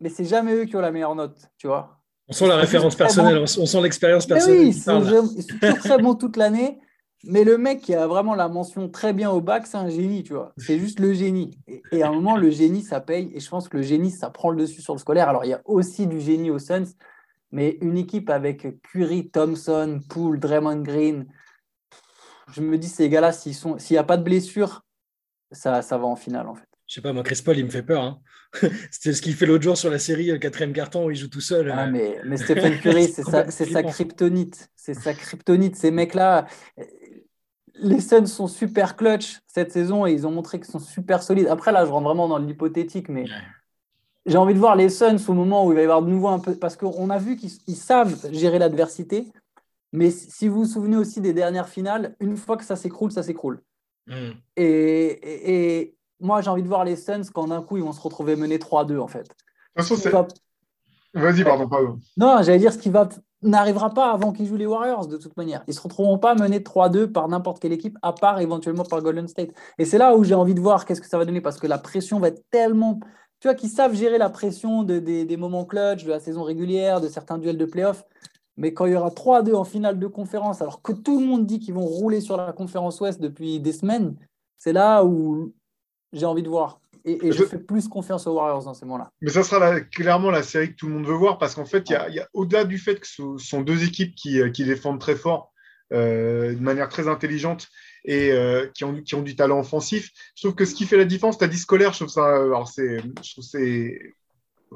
[0.00, 2.00] mais c'est jamais eux qui ont la meilleure note, tu vois.
[2.28, 4.60] On sent la référence personnelle, on sent l'expérience personnelle.
[4.60, 5.02] oui, ils sont,
[5.78, 6.78] très bons toute l'année,
[7.24, 10.22] mais le mec qui a vraiment la mention très bien au bac, c'est un génie,
[10.22, 10.54] tu vois.
[10.56, 11.58] C'est juste le génie.
[11.68, 13.30] Et, et, à un moment, le génie, ça paye.
[13.34, 15.28] Et je pense que le génie, ça prend le dessus sur le scolaire.
[15.28, 16.94] Alors, il y a aussi du génie aux Suns,
[17.54, 21.26] mais une équipe avec Curry, Thompson, Poole, Draymond Green,
[22.52, 23.54] je me dis, ces gars-là, s'il
[23.90, 24.84] n'y a pas de blessure,
[25.52, 26.66] ça, ça va en finale, en fait.
[26.86, 28.02] Je sais pas, moi, Chris Paul, il me fait peur.
[28.02, 28.20] Hein.
[28.90, 31.28] C'était ce qu'il fait l'autre jour sur la série, le quatrième carton, où il joue
[31.28, 31.70] tout seul.
[31.70, 34.68] Ah, mais, mais Stephen Curry, c'est sa, sa kryptonite.
[34.74, 35.76] C'est sa kryptonite.
[35.76, 36.46] Ces mecs-là,
[37.74, 41.46] les Suns sont super clutch cette saison et ils ont montré qu'ils sont super solides.
[41.46, 43.26] Après, là, je rentre vraiment dans l'hypothétique, mais
[44.26, 46.28] j'ai envie de voir les Suns au moment où il va y avoir de nouveau
[46.28, 46.54] un peu.
[46.54, 49.26] Parce qu'on a vu qu'ils savent gérer l'adversité.
[49.92, 53.22] Mais si vous vous souvenez aussi des dernières finales, une fois que ça s'écroule, ça
[53.22, 53.62] s'écroule.
[54.06, 54.32] Hmm.
[54.56, 58.00] Et, et, moi, j'ai envie de voir les Suns quand d'un coup, ils vont se
[58.00, 59.28] retrouver menés 3-2, en fait.
[59.76, 60.26] De toute façon,
[61.14, 62.00] Vas-y, pardon, pardon.
[62.16, 63.08] Non, j'allais dire ce qui va
[63.44, 65.62] n'arrivera pas avant qu'ils jouent les Warriors, de toute manière.
[65.66, 69.00] Ils ne se retrouveront pas menés 3-2 par n'importe quelle équipe, à part éventuellement par
[69.02, 69.50] Golden State.
[69.78, 71.66] Et c'est là où j'ai envie de voir qu'est-ce que ça va donner, parce que
[71.66, 72.98] la pression va être tellement
[73.40, 77.08] tu vois, qui savent gérer la pression des moments clutch, de la saison régulière, de
[77.08, 78.04] certains duels de playoff.
[78.56, 81.46] Mais quand il y aura 3-2 en finale de conférence, alors que tout le monde
[81.46, 84.16] dit qu'ils vont rouler sur la conférence Ouest depuis des semaines,
[84.56, 85.52] c'est là où
[86.12, 86.80] j'ai envie de voir.
[87.06, 87.44] Et, je...
[87.44, 89.10] fais plus confiance aux Warriors dans ces moments-là.
[89.20, 91.90] Mais ça sera clairement la série que tout le monde veut voir parce qu'en fait,
[91.90, 95.00] il y a, au-delà du fait que ce sont deux équipes qui, euh, qui défendent
[95.00, 95.52] très fort,
[95.92, 97.68] euh, de manière très intelligente
[98.04, 100.10] et euh, qui, ont, qui ont du talent offensif.
[100.36, 102.26] Je trouve que ce qui fait la différence, tu as dit scolaire, je trouve ça.
[102.26, 104.14] Euh, alors, c'est, je trouve c'est.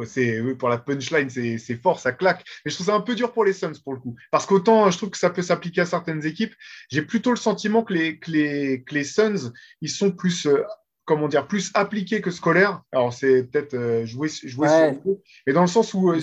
[0.05, 2.45] C'est, pour la punchline, c'est fort, ça claque.
[2.65, 4.15] Mais je trouve ça un peu dur pour les Suns pour le coup.
[4.31, 6.55] Parce qu'autant je trouve que ça peut s'appliquer à certaines équipes,
[6.89, 10.47] j'ai plutôt le sentiment que les, que les, que les Suns, ils sont plus
[11.09, 12.83] comment dire, plus appliqué que scolaire.
[12.93, 16.21] Alors, c'est peut-être euh, jouer, jouer sur le mais dans le sens où, euh,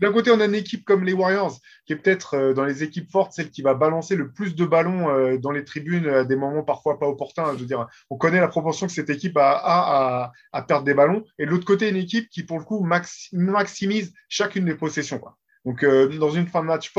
[0.00, 2.82] d'un côté, on a une équipe comme les Warriors, qui est peut-être euh, dans les
[2.82, 6.36] équipes fortes, celle qui va balancer le plus de ballons dans les tribunes à des
[6.36, 7.54] moments parfois pas opportuns.
[7.54, 10.94] Je veux dire, on connaît la proportion que cette équipe a à, à, perdre des
[10.94, 11.24] ballons.
[11.38, 12.86] Et de l'autre côté, une équipe qui, pour le coup,
[13.32, 15.18] maximise chacune des possessions.
[15.18, 15.38] Quoi.
[15.64, 16.92] Donc, dans une fin de match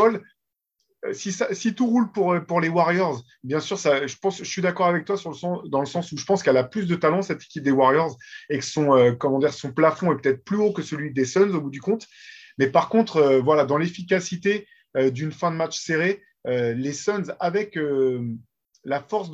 [1.08, 5.06] euh, si, tout roule pour, euh, pour les Warriors, bien sûr, je, suis d'accord avec
[5.06, 5.16] toi
[5.66, 8.18] dans le sens où je pense qu'elle a plus de talent, cette équipe des Warriors,
[8.50, 9.12] et que son, euh,
[9.76, 12.08] plafond est peut-être plus haut que celui des Suns au bout du compte.
[12.58, 14.66] Mais par contre, voilà, dans l'efficacité
[15.12, 17.78] d'une fin de match serrée, les Suns, avec
[18.86, 19.30] la force.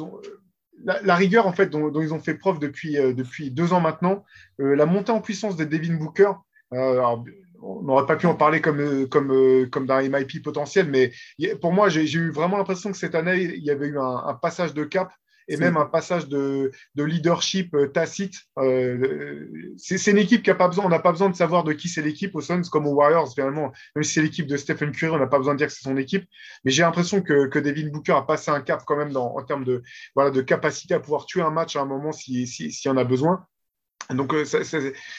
[0.83, 4.25] La, rigueur en fait dont, ils ont fait preuve depuis deux ans maintenant,
[4.57, 6.31] la montée en puissance de Devin Booker,
[7.61, 11.11] on n'aurait pas pu en parler comme, euh, comme, euh, comme d'un MIP potentiel, mais
[11.61, 14.73] pour moi, j'ai eu vraiment l'impression que cette année, il y avait eu un, passage
[14.73, 15.13] de cap
[15.47, 18.35] et même un passage de, leadership euh, tacite.
[19.77, 21.89] c'est une équipe qui n'a pas besoin, on n'a pas besoin de savoir de qui
[21.89, 23.71] c'est l'équipe aux Suns comme aux Warriors, finalement.
[23.95, 25.83] Même si c'est l'équipe de Stephen Curry, on n'a pas besoin de dire que c'est
[25.83, 26.25] son équipe.
[26.63, 29.43] Mais j'ai l'impression que, que Devin Booker a passé un cap quand même dans, en
[29.43, 29.81] termes de,
[30.15, 32.91] voilà, de capacité à pouvoir tuer un match à un moment s'il si, si, y
[32.91, 33.45] en a besoin.
[34.13, 34.45] Donc euh,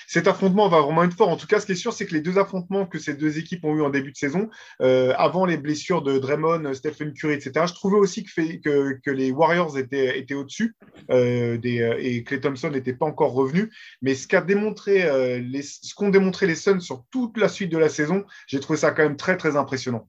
[0.07, 1.28] cet affrontement va vraiment être fort.
[1.28, 3.38] En tout cas, ce qui est sûr, c'est que les deux affrontements que ces deux
[3.38, 4.50] équipes ont eu en début de saison,
[4.81, 9.31] euh, avant les blessures de Draymond, Stephen Curry, etc., je trouvais aussi que, que, les
[9.31, 10.76] Warriors étaient, étaient au-dessus
[11.11, 13.70] euh, et Clay Thompson n'était pas encore revenu.
[14.00, 15.62] Mais ce qu'a démontré, les,
[15.96, 19.02] qu'ont démontré les Suns sur toute la suite de la saison, j'ai trouvé ça quand
[19.02, 20.09] même très très impressionnant.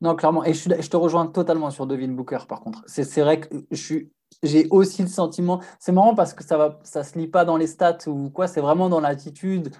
[0.00, 0.44] Non, clairement.
[0.44, 2.84] Et je, je te rejoins totalement sur Devin Booker, par contre.
[2.86, 4.10] C'est vrai que je suis
[4.42, 5.60] j'ai aussi le sentiment.
[5.78, 8.46] C'est marrant parce que ça va, ça se lit pas dans les stats ou quoi.
[8.46, 9.74] C'est vraiment dans l'attitude.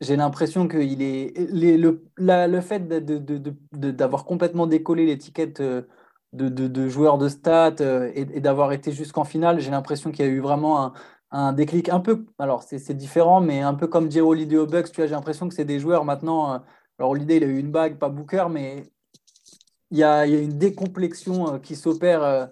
[0.00, 5.82] J'ai l'impression que il est le, le fait d'avoir de, complètement décollé l'étiquette euh,
[6.32, 9.60] de, joueur de stats euh, et, d'avoir été jusqu'en finale.
[9.60, 10.92] J'ai l'impression qu'il y a eu vraiment un,
[11.32, 12.26] un, déclic un peu.
[12.38, 14.90] Alors c'est différent, mais un peu comme dire Holiday au Bucks.
[14.92, 16.54] Tu vois, j'ai l'impression que c'est des joueurs maintenant.
[16.54, 16.58] Euh,
[16.98, 18.84] alors Holiday, il a eu une bague, pas Booker, mais
[19.90, 22.50] il y a, il y a une décomplexion qui s'opère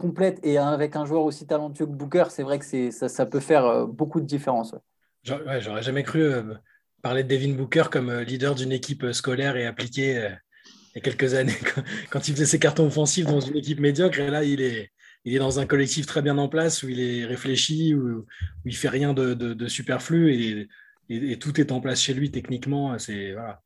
[0.00, 3.40] complète et avec un joueur aussi talentueux que Booker, c'est vrai que ça, ça, peut
[3.40, 4.74] faire euh, beaucoup de différence.
[5.22, 6.54] J'aurais jamais cru euh,
[7.02, 10.30] parler de Devin Booker comme euh, leader d'une équipe scolaire et appliqué
[10.64, 11.56] il y a quelques années
[12.10, 14.18] quand, il faisait ses cartons offensifs dans une équipe médiocre.
[14.18, 14.90] Et là, il est,
[15.24, 18.26] il est dans un collectif très bien en place où il est réfléchi, où, où
[18.64, 20.68] il fait rien de, superflu et,
[21.10, 22.98] et, et, tout est en place chez lui techniquement.
[22.98, 23.62] C'est voilà.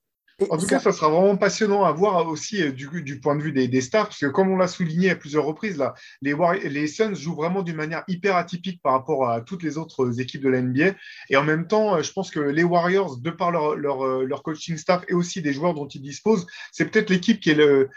[0.51, 3.43] En tout cas, ça sera vraiment passionnant à voir aussi euh, du, du point de
[3.43, 6.35] vue des, des, stars, parce que comme on l'a souligné à plusieurs reprises, là, les,
[6.65, 10.43] les Suns jouent vraiment d'une manière hyper atypique par rapport à toutes les autres équipes
[10.43, 10.95] de la NBA.
[11.31, 14.25] Et en même temps, euh, je pense que les Warriors, de par leur, leur, euh,
[14.25, 17.55] leur coaching staff et aussi des joueurs dont ils disposent, c'est peut-être l'équipe qui est
[17.55, 17.89] le,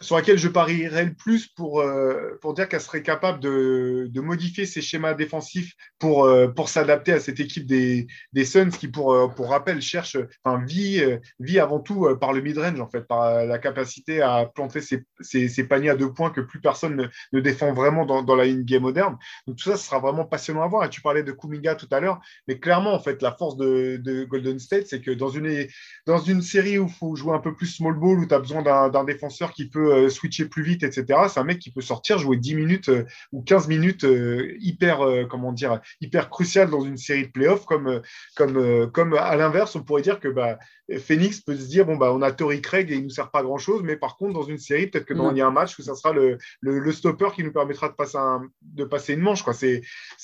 [0.00, 4.20] sur laquelle je parierais le plus pour, euh, pour dire qu'elle serait capable de, de,
[4.20, 8.88] modifier ses schémas défensifs pour, euh, pour s'adapter à cette équipe des, des Suns qui,
[8.88, 11.02] pour, euh, pour rappel, cherche, enfin, vit,
[11.38, 15.64] vit avant tout par le mid-range, en fait, par la capacité à planter ses, ses,
[15.64, 19.18] paniers à deux points que plus personne ne, défend vraiment dans, dans la NBA moderne.
[19.46, 20.84] Donc tout ça, ce sera vraiment passionnant à voir.
[20.84, 23.98] Et tu parlais de Kuminga tout à l'heure, mais clairement, en fait, la force de,
[24.02, 25.66] de Golden State, c'est que dans une,
[26.06, 28.38] dans une série où il faut jouer un peu plus small ball, où tu as
[28.38, 31.06] besoin d'un défenseur qui peut euh, switcher plus vite, etc.
[31.28, 35.00] C'est un mec qui peut sortir, jouer 10 minutes euh, ou 15 minutes euh, hyper,
[35.28, 38.00] comment dire, hyper crucial dans une série de playoffs, comme,
[38.36, 40.58] comme, comme à l'inverse, on pourrait dire que bah,
[40.98, 43.30] Phoenix peut se dire bon, bah, on a Tory Craig et il ne nous sert
[43.30, 45.52] pas grand-chose, mais par contre, dans une série, peut-être que dans, il y a un
[45.52, 48.18] match où ça sera le, le, stopper qui nous permettra de passer,
[48.62, 49.44] de passer une manche.
[49.52, 49.82] C'est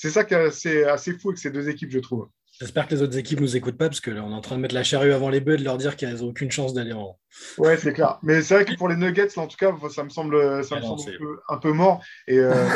[0.09, 2.29] ça qui est assez fou avec ces deux équipes, je trouve.
[2.59, 4.41] J'espère que les autres équipes ne nous écoutent pas parce que là, on est en
[4.41, 6.49] train de mettre la charrue avant les bœufs et de leur dire qu'elles n'ont aucune
[6.49, 7.19] chance d'aller en.
[7.59, 8.17] Ouais, c'est clair.
[8.23, 10.77] Mais c'est vrai que pour les Nuggets, là, en tout cas, ça me semble, ça
[10.77, 11.01] me semble
[11.49, 12.03] un, peu, mort.
[12.27, 12.67] Et euh,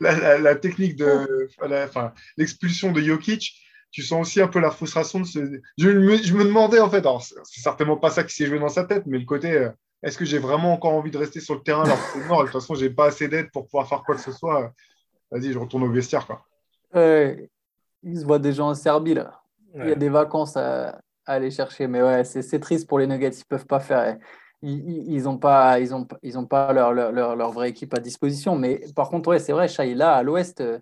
[0.00, 1.48] la, technique de.
[1.62, 3.54] Enfin, l'expulsion de Jokic,
[3.90, 5.38] tu sens aussi un peu la frustration de ce.
[5.78, 8.58] Je me, je me demandais, en fait, alors, c'est certainement pas ça qui s'est joué
[8.58, 9.52] dans sa tête, mais le côté.
[9.52, 9.70] Euh,
[10.02, 12.40] est-ce que j'ai vraiment encore envie de rester sur le terrain alors que c'est mort?
[12.40, 14.72] De toute façon, j'ai pas assez d'aide pour pouvoir faire quoi que ce soit.
[15.32, 16.44] Vas-y, je retourne au vestiaire, quoi.
[16.94, 17.50] Ouais,
[18.02, 19.42] il se voit déjà en Serbie, là.
[19.74, 21.86] Il y a des vacances à, aller chercher.
[21.86, 23.28] Mais ouais, c'est triste pour les Nuggets.
[23.28, 24.16] Ils ne peuvent pas faire.
[24.62, 28.56] Ils n'ont pas, ils ont, ils ont pas leur, leur, leur, vraie équipe à disposition.
[28.56, 30.78] Mais par contre, ouais, c'est vrai, là, à l'ouest, euh,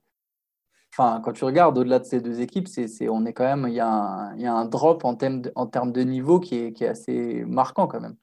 [0.93, 3.75] enfin, quand tu regardes au-delà de ces deux équipes, c'est, on est quand même, il
[3.75, 6.41] y, a un, il y a un drop en termes de, en termes de niveau
[6.41, 8.17] qui est, qui est assez marquant quand même.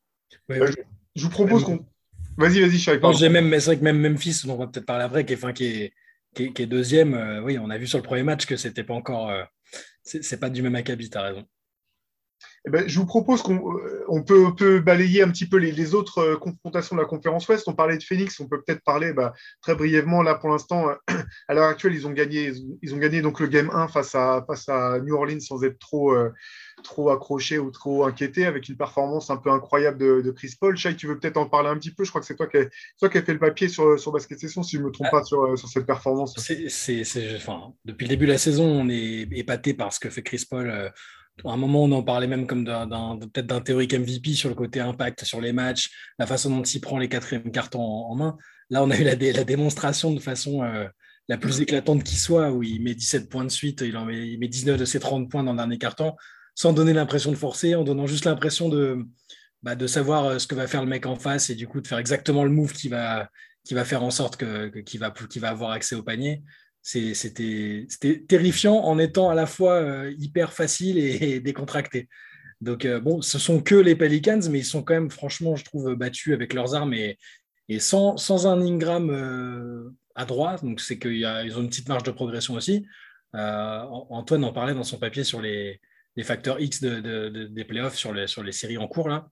[0.50, 1.86] je, vous propose qu'on.
[2.36, 3.00] Vas-y, vas-y, Shai.
[3.12, 5.36] J'ai même, c'est vrai que même Memphis, dont on va peut-être parler après, qui est,
[5.36, 5.94] enfin, qui est,
[6.34, 8.94] qui est, deuxième, euh, oui, on a vu sur le premier match que c'était pas
[8.94, 9.30] encore.
[9.30, 9.44] Euh,
[10.04, 11.48] c'est pas du même acabit, tu as raison.
[12.66, 15.72] Eh ben, je vous propose qu'on euh, on peut, peut, balayer un petit peu les,
[15.72, 17.68] les, autres confrontations de la conférence Ouest.
[17.68, 20.22] On parlait de Phoenix, on peut peut-être parler bah, très brièvement.
[20.22, 20.90] Là, pour l'instant,
[21.48, 24.46] à l'heure actuelle, ils ont gagné, ils ont gagné donc le game 1 face à,
[24.48, 26.16] face à New Orleans sans être trop,
[26.84, 30.78] trop accroché ou trop inquiété avec une performance un peu incroyable de, Chris Paul.
[30.78, 32.04] Chai, tu veux peut-être en parler un petit peu?
[32.04, 32.66] Je crois que c'est toi qui as,
[33.00, 35.18] toi qui fait le papier sur, sur Basket Session, si je ne me trompe ah.
[35.18, 36.34] pas sur, sur, cette performance.
[36.38, 40.24] C'est, enfin, depuis le début de la saison, on est épaté par ce que fait
[40.24, 40.70] Chris Paul.
[40.70, 40.90] Euh,
[41.46, 44.80] à un moment, on en parlait même comme peut-être d'un théorique MVP sur le côté
[44.80, 48.38] impact sur les matchs, la façon dont il prend les quatrièmes cartons en, main.
[48.70, 50.88] Là, on a eu la, démonstration de façon euh,
[51.28, 54.40] la plus éclatante qui soit, où il met 17 points de suite, il, met, il
[54.40, 56.14] met 19 de ses 30 points dans le dernier carton
[56.56, 59.06] sans donner l'impression de forcer, en donnant juste l'impression de,
[59.64, 61.88] bah, savoir euh, ce que va faire le mec en face et du coup de
[61.88, 63.30] faire exactement le move qui va,
[63.86, 64.38] faire en sorte
[64.86, 66.44] qu'il va avoir accès au panier.
[66.84, 67.88] C'était
[68.28, 72.10] terrifiant en étant à la fois euh, hyper facile et, décontracté.
[72.60, 75.64] Donc, euh, bon, ce sont que les Pelicans, mais ils sont quand même, franchement, je
[75.64, 77.18] trouve, battus avec leurs armes et,
[77.70, 80.64] et sans, sans, un Ingram à droite.
[80.64, 82.86] Donc, c'est qu'ils ont une petite marge de progression aussi.
[83.34, 85.80] Antoine en parlait dans son papier sur les,
[86.16, 89.10] les facteurs X des playoffs sur les, sur les séries en cours.
[89.10, 89.30] Là.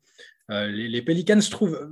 [0.49, 1.91] Euh, les, Pelicans, je trouve,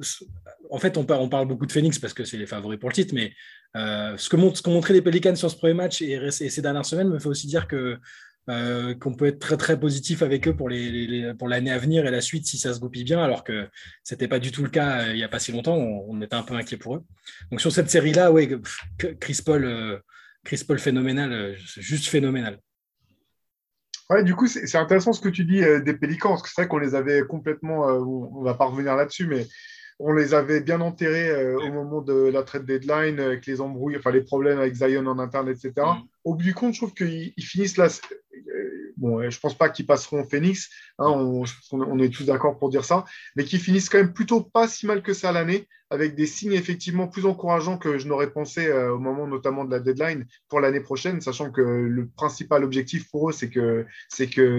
[0.70, 3.14] en fait, on parle, beaucoup de Phoenix parce que c'est les favoris pour le titre,
[3.14, 3.34] mais
[3.76, 7.20] euh, ce qu'ont montré les Pelicans sur ce premier match et, ces dernières semaines me
[7.20, 7.98] fait aussi dire que
[8.50, 12.08] euh, qu'on peut être très très positif avec eux pour les, pour l'année à venir
[12.08, 13.68] et la suite si ça se goupille bien, alors que
[14.04, 15.76] c'était pas du tout le cas il n'y a pas si longtemps.
[15.76, 17.04] On, était un peu inquiet pour eux.
[17.52, 18.50] Donc sur cette série là, ouais,
[19.20, 20.02] Chris Paul,
[20.44, 22.60] Chris Paul phénoménal, juste phénoménal.
[24.10, 26.62] Ouais, du coup, c'est intéressant ce que tu dis euh, des Pélicans, parce que c'est
[26.62, 29.46] vrai qu'on les avait complètement, euh, on va pas revenir là-dessus, mais
[30.00, 34.12] on les avait bien enterrés au moment de la trade deadline, avec les embrouilles, enfin
[34.12, 35.74] les problèmes avec Zion en interne, etc.
[35.78, 36.08] Mm.
[36.24, 37.90] Au bout du compte, je trouve qu'ils finissent là.
[38.96, 40.70] Bon, je pense pas qu'ils passeront au Phoenix,
[41.00, 44.42] hein, on, on, est tous d'accord pour dire ça, mais qu'ils finissent quand même plutôt
[44.42, 48.30] pas si mal que ça l'année avec des signes effectivement plus encourageants que je n'aurais
[48.30, 52.64] pensé euh, au moment notamment de la deadline pour l'année prochaine, sachant que le principal
[52.64, 53.86] objectif pour eux, c'est que,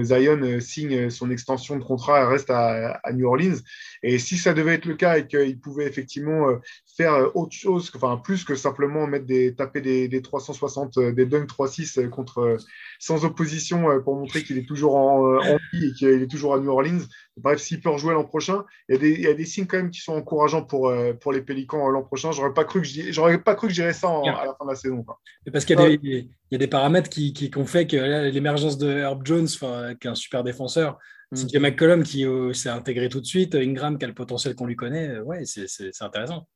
[0.03, 3.59] Zion euh, signe son extension de contrat et reste à, New Orleans.
[4.03, 6.57] Et si ça devait être le cas et qu'il pouvait effectivement euh,
[6.97, 11.49] faire autre chose, enfin plus que simplement mettre des, taper des, des 360, des dunks
[11.49, 12.57] 3-6 contre,
[12.99, 16.61] sans opposition pour montrer qu'il est toujours en, en vie et qu'il est toujours à
[16.61, 17.01] New Orleans,
[17.41, 19.67] bref, s'il peut rejouer l'an prochain, il y, a des, il y, a des, signes
[19.67, 22.33] quand même qui sont encourageants pour, pour les Pélicans l'an prochain.
[22.33, 24.77] J'aurais pas cru que j'aurais pas cru que j'irais ça à la fin de la
[24.77, 25.05] saison.
[25.53, 29.25] Parce qu'il y, y, a des paramètres qui, qui, ont fait que l'émergence de Herb
[29.25, 30.99] Jones, qui est un super défenseur,
[31.33, 31.37] mm.
[31.37, 34.67] CJ McCollum qui euh, s'est intégré tout de suite, Ingram qui a le potentiel qu'on
[34.67, 36.47] lui connaît, euh, ouais, c'est intéressant.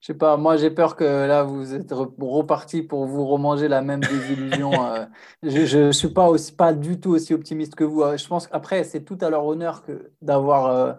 [0.00, 3.82] Je sais pas, moi j'ai peur que là vous êtes reparti pour vous remanger la
[3.82, 4.72] même désillusion.
[4.84, 5.04] Euh.
[5.42, 8.04] je ne suis pas, aussi, pas du tout aussi optimiste que vous.
[8.16, 10.98] Je pense qu'après, c'est tout à leur honneur que d'avoir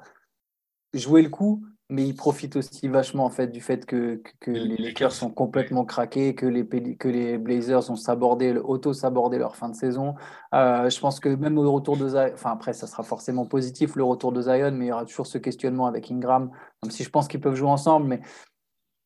[0.93, 4.77] joué le coup mais ils profitent aussi vachement en fait du fait que, que, les
[4.77, 6.65] Lakers sont complètement craqués, que les,
[6.97, 10.13] que les Blazers ont sabordé, auto-sabordé leur fin de saison.
[10.53, 13.95] Euh, je pense que même au retour de Zion, enfin après ça sera forcément positif
[13.95, 16.51] le retour de Zion, mais il y aura toujours ce questionnement avec Ingram,
[16.83, 18.21] même si je pense qu'ils peuvent jouer ensemble, mais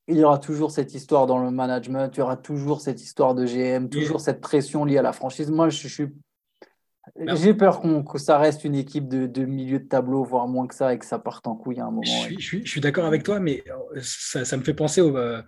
[0.07, 3.35] il y aura toujours cette histoire dans le management, il y aura toujours cette histoire
[3.35, 5.49] de GM, toujours cette pression liée à la franchise.
[5.49, 6.07] Moi, je, je suis
[7.35, 10.93] j'ai peur que ça reste une équipe de, milieu de tableau, voire moins que ça,
[10.93, 12.01] et que ça parte en couille à un moment.
[12.39, 15.17] Je suis, d'accord avec toi, mais euh, ça, me fait penser au.
[15.17, 15.41] Euh,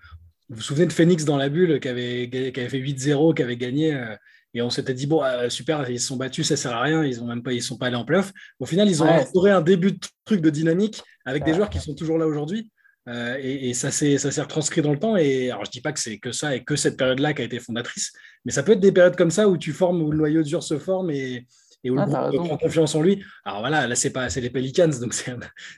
[0.49, 3.41] vous vous souvenez de Phoenix dans la bulle qui avait, qui avait fait 8-0, qui
[3.41, 4.15] avait gagné euh,
[4.53, 7.21] et on s'était dit, bon, super, ils se sont battus, ça sert à rien, ils
[7.25, 8.31] ne sont pas allés en playoff.
[8.59, 11.79] Au final, ils ont instauré un début de truc de dynamique avec des joueurs qui
[11.79, 12.71] sont toujours là aujourd'hui.
[13.07, 15.15] Euh, et, ça s'est retranscrit dans le temps.
[15.15, 17.45] Et alors, je dis pas que c'est que ça et que cette période-là qui a
[17.45, 18.13] été fondatrice,
[18.45, 20.63] mais ça peut être des périodes comme ça où tu formes, où le noyau dur
[20.63, 21.45] se forme et,
[21.83, 23.23] et où le ah, groupe prend confiance en lui.
[23.45, 25.13] Alors voilà, là, c'est pas les Pelicans, donc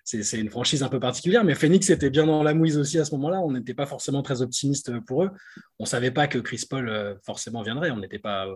[0.05, 1.43] c'est une franchise un peu particulière.
[1.43, 3.41] Mais Phoenix était bien dans la mouise aussi à ce moment-là.
[3.41, 5.31] On n'était pas forcément très optimiste pour eux.
[5.79, 7.91] On savait pas que Chris Paul euh, forcément viendrait.
[7.91, 8.47] On n'était pas.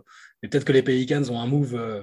[0.41, 2.01] Mais peut-être que les Pelicans ont un move, euh,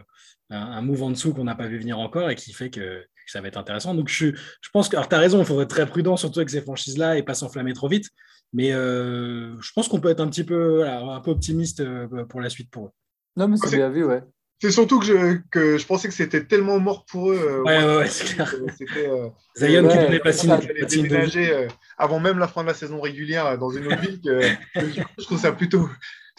[0.50, 3.40] un move en dessous qu'on n'a pas vu venir encore et qui fait que ça
[3.40, 3.94] va être intéressant.
[3.94, 6.40] Donc, je, je pense que, alors, tu as raison, il faudrait être très prudent, surtout
[6.40, 8.08] avec ces franchises-là, et pas s'enflammer trop vite.
[8.52, 12.40] Mais euh, je pense qu'on peut être un petit peu, un peu optimiste euh, pour
[12.40, 12.90] la suite pour eux.
[13.36, 14.22] Non, mais c'est bien vu, ouais.
[14.60, 17.38] C'est surtout que je, que je pensais que c'était tellement mort pour eux.
[17.38, 18.52] Euh, ouais, ouais, ouais c'est clair.
[18.76, 19.10] C'était
[19.56, 20.58] Zion qui donnait pas signe.
[20.88, 24.20] déménager avant même la fin de la saison régulière dans une autre ville.
[24.20, 24.40] Que,
[25.18, 25.88] je trouve ça plutôt,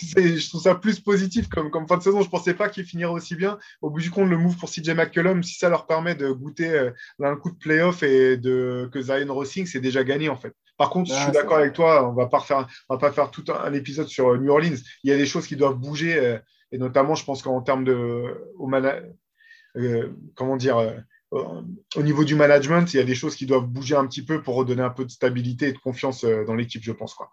[0.01, 2.21] je trouve ça plus positif comme, comme fin de saison.
[2.21, 3.58] Je ne pensais pas qu'il finirait aussi bien.
[3.82, 6.69] Au bout du compte, le move pour CJ McCollum, si ça leur permet de goûter
[6.69, 6.91] euh,
[7.23, 10.53] un coup de playoff et de, que Zion Rossing, c'est déjà gagné en fait.
[10.77, 12.39] Par contre, je suis d'accord avec toi, on ne va pas
[13.12, 14.77] faire tout un, épisode sur euh, New Orleans.
[15.03, 16.38] Il y a des choses qui doivent bouger, euh,
[16.71, 18.53] et notamment, je pense qu'en termes de.
[18.58, 18.69] Au
[20.36, 24.08] comment dire au niveau du management, il y a des choses qui doivent bouger un
[24.08, 27.13] petit peu pour redonner un peu de stabilité et de confiance dans l'équipe, je pense.
[27.13, 27.32] Quoi.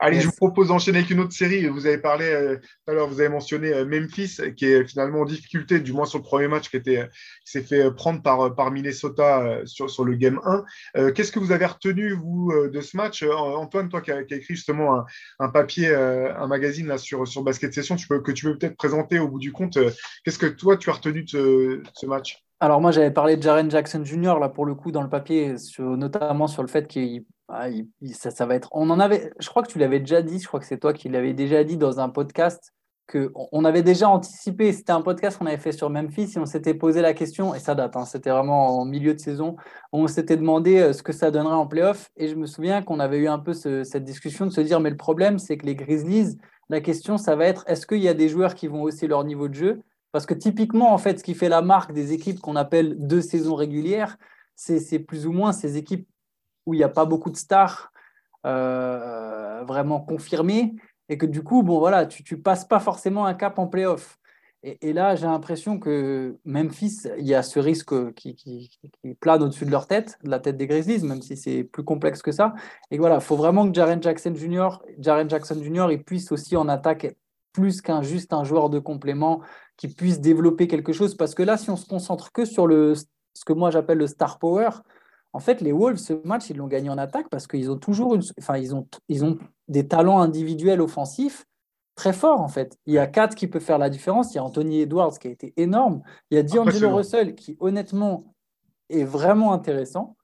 [0.00, 1.66] Allez, je vous propose d'enchaîner avec une autre série.
[1.66, 5.22] Vous avez parlé euh, tout à l'heure, vous avez mentionné euh, Memphis, qui est finalement
[5.22, 7.08] en difficulté, du moins sur le premier match, qui, était,
[7.44, 10.40] qui s'est fait prendre par, par Minnesota sur, sur le Game
[10.94, 11.12] 1.
[11.12, 13.24] Qu'est-ce que vous avez retenu, vous, de ce match?
[13.24, 15.04] Antoine, toi qui as, écrit justement
[15.40, 18.76] un, papier, un magazine là, sur, sur Basket Session, tu peux, que tu peux peut-être
[18.76, 19.78] présenter au bout du compte.
[20.24, 22.44] Qu'est-ce que toi, tu as retenu de ce, match?
[22.60, 24.38] Alors moi j'avais parlé de Jaren Jackson Jr.
[24.40, 27.68] là pour le coup dans le papier, notamment sur le fait qu'il ah.
[28.72, 29.32] On en avait.
[29.38, 30.38] Je crois que tu l'avais déjà dit.
[30.38, 32.74] Je crois que c'est toi qui l'avais déjà dit dans un podcast
[33.06, 34.70] que on avait déjà anticipé.
[34.72, 37.54] C'était un podcast qu'on avait fait sur Memphis et on s'était posé la question.
[37.54, 37.96] Et ça date.
[37.96, 39.56] Hein, c'était vraiment en milieu de saison.
[39.92, 42.10] On s'était demandé euh, ce que ça donnerait en playoff.
[42.18, 44.90] Et je me souviens qu'on avait eu un peu cette discussion de se dire mais
[44.90, 46.36] le problème c'est que les Grizzlies.
[46.68, 49.24] La question ça va être est-ce qu'il y a des joueurs qui vont hausser leur
[49.24, 49.80] niveau de jeu?
[50.12, 53.22] Parce que typiquement en fait ce qui fait la marque des équipes qu'on appelle deux
[53.22, 54.18] saisons régulières,
[54.54, 56.06] c'est plus ou moins ces équipes
[56.68, 57.92] où il n'y a pas beaucoup de stars
[58.46, 60.74] euh, vraiment confirmées
[61.08, 64.18] et que du coup, bon, voilà, tu ne passes pas forcément un cap en playoff.
[64.62, 68.70] Et, et là, j'ai l'impression que Memphis, il y a ce risque qui,
[69.18, 72.20] plane au-dessus de leur tête, de la tête des Grizzlies, même si c'est plus complexe
[72.20, 72.54] que ça.
[72.90, 75.96] Et voilà, il faut vraiment que Jaren Jackson Jr., Jaren Jackson Jr.
[76.04, 77.16] puisse aussi en attaque
[77.54, 79.40] plus qu'un juste un joueur de complément
[79.78, 81.16] qui puisse développer quelque chose.
[81.16, 84.06] Parce que là, si on se concentre que sur le, ce que moi j'appelle le
[84.06, 84.68] star power,
[85.32, 88.14] en fait, les Wolves, ce match, ils l'ont gagné en attaque parce qu'ils ont toujours
[88.14, 89.38] une, enfin, ils ont, ils ont
[89.68, 91.44] des talents individuels offensifs
[91.94, 92.78] très forts, en fait.
[92.86, 94.32] Il y a quatre qui peuvent faire la différence.
[94.32, 96.02] Il y a Anthony Edwards qui a été énorme.
[96.30, 98.24] Il y a D'Angelo Russell qui, honnêtement,
[98.88, 100.16] est vraiment intéressant.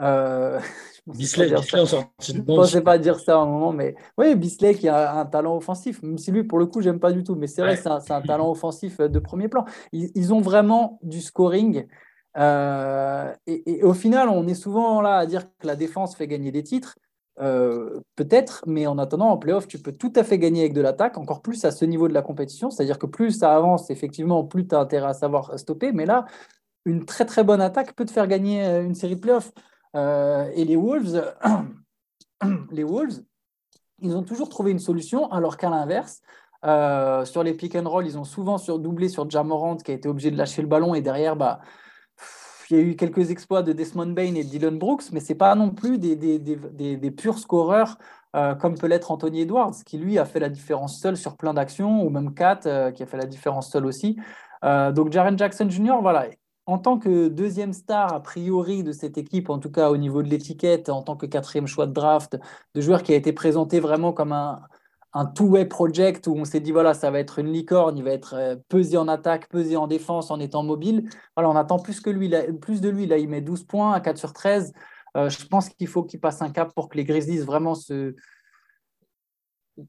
[0.00, 0.58] Euh,
[1.06, 4.34] Bisley, Bisley en sortie Je ne pensais pas dire ça à un moment, mais oui,
[4.34, 7.24] Bisley qui a un talent offensif, même si lui, pour le coup, j'aime pas du
[7.24, 9.64] tout, mais c'est vrai, c'est un, un, talent offensif de premier plan.
[9.92, 11.86] Ils, ils ont vraiment du scoring.
[12.38, 16.52] Euh, et, au final, on est souvent là à dire que la défense fait gagner
[16.52, 16.96] des titres.
[17.40, 20.80] Euh, peut-être, mais en attendant, en playoff, tu peux tout à fait gagner avec de
[20.80, 22.70] l'attaque, encore plus à ce niveau de la compétition.
[22.70, 25.92] C'est-à-dire que plus ça avance, effectivement, plus tu as intérêt à savoir stopper.
[25.92, 26.26] Mais là,
[26.84, 29.52] une très très bonne attaque peut te faire gagner une série de playoffs.
[29.96, 31.34] Euh, et les Wolves,
[32.70, 33.20] les Wolves,
[34.00, 36.20] ils ont toujours trouvé une solution, alors qu'à l'inverse,
[36.64, 40.08] euh, sur les pick and roll, ils ont souvent surdoublé sur Jamorant qui a été
[40.08, 41.60] obligé de lâcher le ballon et derrière, bah,
[42.70, 45.38] il y a eu quelques exploits de Desmond Bain et Dylan Brooks, mais ce n'est
[45.38, 47.98] pas non plus des, des, des, des purs scoreurs
[48.36, 51.54] euh, comme peut l'être Anthony Edwards, qui lui a fait la différence seul sur plein
[51.54, 54.16] d'actions, ou même Kat, qui a fait la différence seul aussi.
[54.62, 56.26] donc Jaren Jackson Jr., voilà,
[56.68, 60.22] en tant que deuxième star, a priori, de cette équipe, en tout cas au niveau
[60.22, 62.38] de l'étiquette, en tant que quatrième choix de draft,
[62.74, 64.60] de joueur qui a été présenté vraiment comme un,
[65.14, 68.10] un two-way project où on s'est dit, voilà, ça va être une licorne, il va
[68.10, 71.08] être euh, pesé en attaque, pesé en défense, en étant mobile.
[71.36, 73.06] Voilà, on attend plus, que lui, plus de lui.
[73.06, 74.72] Là, il met 12 points à 4 sur 13.
[75.16, 78.14] Euh, je pense qu'il faut qu'il passe un cap pour que les Grizzlies vraiment se,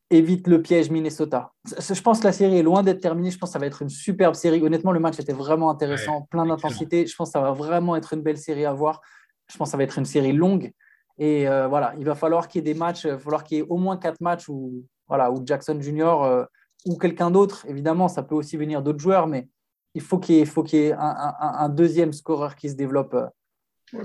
[0.09, 1.51] évite le piège Minnesota.
[1.65, 3.31] Je pense que la série est loin d'être terminée.
[3.31, 4.61] Je pense que ça va être une superbe série.
[4.61, 7.05] Honnêtement, le match était vraiment intéressant, plein d'intensité.
[7.05, 9.01] Je pense que ça va vraiment être une belle série à voir.
[9.47, 10.71] Je pense que ça va être une série longue.
[11.17, 13.57] Et euh, voilà, il va falloir qu'il y ait des matchs, il va falloir qu'il
[13.57, 16.23] y ait au moins quatre matchs où, voilà, où Jackson Jr.
[16.23, 16.45] Euh,
[16.85, 19.49] ou quelqu'un d'autre, évidemment, ça peut aussi venir d'autres joueurs, mais
[19.95, 23.17] il faut qu'il y ait, faut qu'il y ait un, deuxième scoreur qui se développe.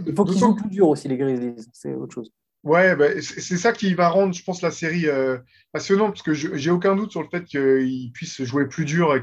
[0.07, 1.69] Il faut qu'ils jouent plus dur aussi, les Grizzlies.
[1.73, 2.33] C'est autre chose.
[2.64, 5.37] Ouais, bah, c'est ça qui va rendre, je pense, la série euh,
[5.70, 9.20] passionnante, parce que j'ai aucun doute sur le fait qu'il puisse jouer plus dur et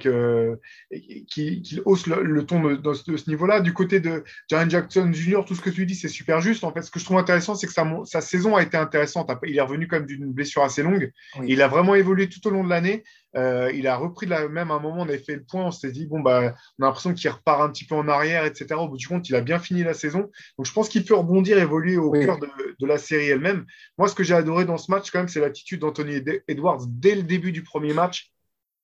[1.25, 3.59] qu'il hausse le, ton de, ce niveau-là.
[3.61, 6.63] Du côté de Jaren Jackson Jr., tout ce que tu dis, c'est super juste.
[6.63, 9.31] En fait, ce que je trouve intéressant, c'est que sa, sa, saison a été intéressante.
[9.47, 11.11] Il est revenu comme d'une blessure assez longue.
[11.43, 13.03] Il a vraiment évolué tout au long de l'année.
[13.37, 15.65] Euh, il a repris de la même à un moment, on avait fait le point,
[15.65, 18.45] on s'est dit, bon, bah, on a l'impression qu'il repart un petit peu en arrière,
[18.45, 18.75] etc.
[18.77, 20.29] Au bout du compte, il a bien fini la saison.
[20.57, 23.65] Donc, je pense qu'il peut rebondir, évoluer au cœur de, de, la série elle-même.
[23.97, 27.15] Moi, ce que j'ai adoré dans ce match, quand même, c'est l'attitude d'Anthony Edwards dès
[27.15, 28.31] le début du premier match.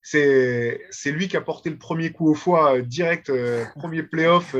[0.00, 4.56] C'est lui qui a porté le premier coup au foie euh, direct, euh, premier playoff,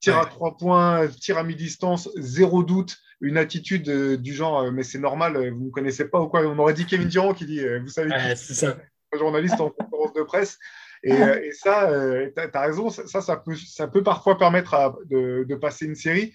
[0.00, 3.82] tir à trois points, tir à mi-distance, zéro doute une attitude
[4.16, 7.08] du genre mais c'est normal, vous ne connaissez pas ou quoi On aurait dit Kevin
[7.08, 8.76] Durant qui dit vous savez, c'est ça
[9.18, 10.58] journaliste en conférence de presse.
[11.02, 15.54] Et, euh, ça, euh, tu as, raison, ça, ça peut, ça peut parfois permettre de,
[15.54, 16.32] passer une série.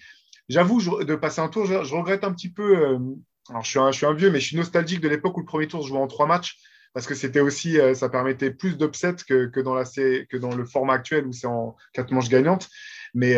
[0.48, 2.78] J'avoue, de passer un tour, je, regrette un petit peu.
[2.78, 2.98] Euh,
[3.48, 5.40] alors, je suis, un, je suis un vieux, mais je suis nostalgique de l'époque où
[5.40, 6.58] le premier tour se jouait en trois matchs
[6.94, 10.94] parce que c'était aussi, ça permettait plus d'upsets que, que, dans que dans le format
[10.94, 12.70] actuel où c'est en quatre manches gagnantes.
[13.12, 13.34] Mais,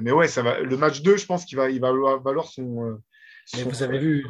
[0.00, 2.98] mais ouais, ça va, le match 2, je pense qu'il va, il va valoir son,
[3.54, 4.26] vous avez vu,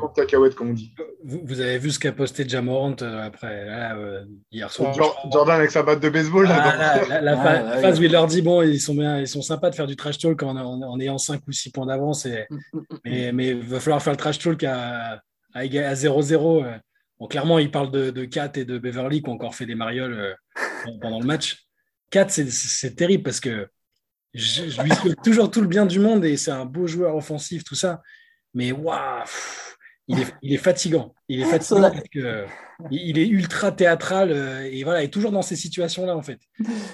[0.57, 0.95] comme on dit.
[1.25, 4.95] Vous, avez vu ce qu'a posté Jamorant euh, après euh, hier soir.
[5.33, 6.47] Jordan avec sa batte de baseball.
[6.51, 7.37] Ah, la,
[7.81, 9.97] phase où il leur dit bon, ils sont bien, ils sont sympas de faire du
[9.97, 12.27] trash talk en, en, ayant 5 ou 6 points d'avance,
[13.05, 15.23] mais, il va falloir faire le trash talk à,
[15.55, 16.65] à, 0-0.
[16.65, 16.79] Euh.
[17.19, 19.75] Bon, clairement, il parle de, de Kat et de Beverly qui ont encore fait des
[19.75, 20.37] marioles
[21.01, 21.67] pendant le match.
[22.11, 23.67] Kat, c'est terrible parce que
[24.35, 27.17] je, je lui souhaite toujours tout le bien du monde et c'est un beau joueur
[27.17, 28.03] offensif, tout ça
[28.57, 29.25] mais waouh,
[30.09, 31.15] il est, il est, fatigant.
[31.29, 32.47] Il est fatigant parce que
[32.91, 36.41] il est ultra théâtral euh, et voilà, il est toujours dans ces situations-là en fait.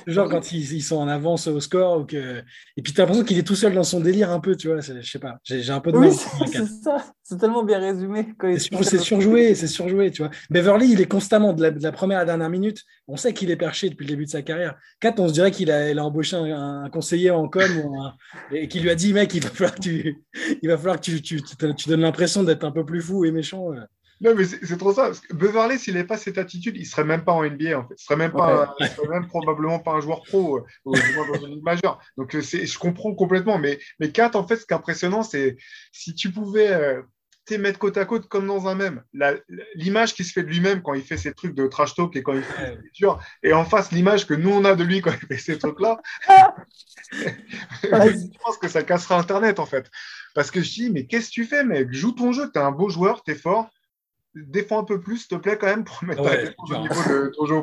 [0.06, 2.42] Genre quand ils, sont en avance au score ou que
[2.76, 4.68] et puis tu as l'impression qu'il est tout seul dans son délire un peu, tu
[4.68, 4.80] vois.
[4.80, 6.12] Je sais pas, j'ai un peu de mal.
[6.46, 8.28] c'est ça, c'est tellement bien résumé.
[8.58, 10.30] C'est surjoué, c'est surjoué, tu vois.
[10.50, 12.82] Beverly, il est constamment de la, première à la dernière minute.
[13.08, 14.76] On sait qu'il est perché depuis le début de sa carrière.
[15.00, 17.62] Kat, on se dirait qu'il a, embauché un, conseiller en com
[18.52, 20.24] et qui lui a dit, mec, il va falloir que tu,
[20.62, 23.32] il va falloir que tu, tu, tu donnes l'impression d'être un peu plus fou et
[23.32, 23.72] méchant.
[23.72, 23.80] Euh.
[24.22, 25.06] Non, mais c'est trop ça.
[25.06, 27.78] Parce que Beverly, s'il n'avait pas cette attitude, il serait même pas en NBA.
[27.78, 27.94] En fait.
[27.98, 31.54] Il serait même pas, serait même probablement pas un joueur pro, euh, ou dans une
[31.54, 32.00] ligue majeure.
[32.16, 33.58] Donc, euh, je comprends complètement.
[33.58, 35.56] Mais, mais Kat, en fait, ce qui est impressionnant, c'est
[35.90, 37.02] si tu pouvais euh,
[37.58, 39.02] mettre côte à côte comme dans un même,
[39.74, 42.22] l'image qui se fait de lui-même quand il fait ses trucs de trash talk et
[42.22, 42.78] quand il fait
[43.42, 46.00] et en face l'image que nous on a de lui quand il fait ces trucs-là,
[47.82, 49.90] je pense que ça cassera Internet en fait.
[50.34, 51.92] Parce que je dis, mais qu'est-ce que tu fais, mec?
[51.92, 53.68] Joue ton jeu, tu es un beau joueur, tu es fort
[54.34, 57.46] défends un peu plus, s'il te plaît, quand même, pour mettre au niveau de ton
[57.46, 57.62] jeu.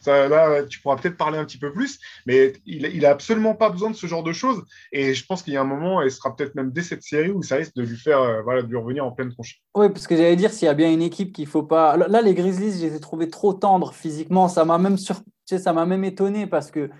[0.00, 3.70] Ça, là, tu pourras peut-être parler un petit peu plus, mais il n'a absolument pas
[3.70, 4.62] besoin de ce genre de choses.
[4.92, 7.02] Et je pense qu'il y a un moment, et ce sera peut-être même dès cette
[7.02, 9.60] série, où ça risque de lui faire, euh, voilà, de lui revenir en pleine tronche.
[9.74, 11.96] Oui, parce que j'allais dire, s'il y a bien une équipe qu'il ne faut pas.
[11.96, 14.48] Là, les Grizzlies, je les ai trouvés trop tendres physiquement.
[14.48, 15.20] Ça m'a même, sur...
[15.46, 16.90] ça m'a même étonné parce que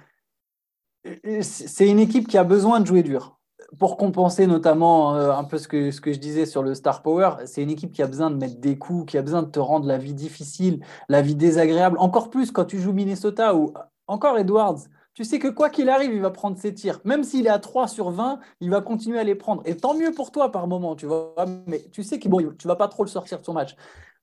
[1.07, 3.39] euh, c'est une équipe qui a besoin de jouer dur
[3.79, 7.03] pour compenser notamment euh, un peu ce que, ce que je disais sur le Star
[7.03, 9.51] Power, c'est une équipe qui a besoin de mettre des coups, qui a besoin de
[9.51, 11.97] te rendre la vie difficile, la vie désagréable.
[11.99, 13.73] Encore plus quand tu joues Minnesota ou
[14.07, 14.81] encore Edwards.
[15.15, 17.01] Tu sais que quoi qu'il arrive, il va prendre ses tirs.
[17.05, 19.63] Même s'il est à 3 sur 20, il va continuer à les prendre.
[19.67, 21.35] Et tant mieux pour toi par moment, tu vois.
[21.67, 23.77] Mais tu sais que bon, tu vas pas trop le sortir de son match.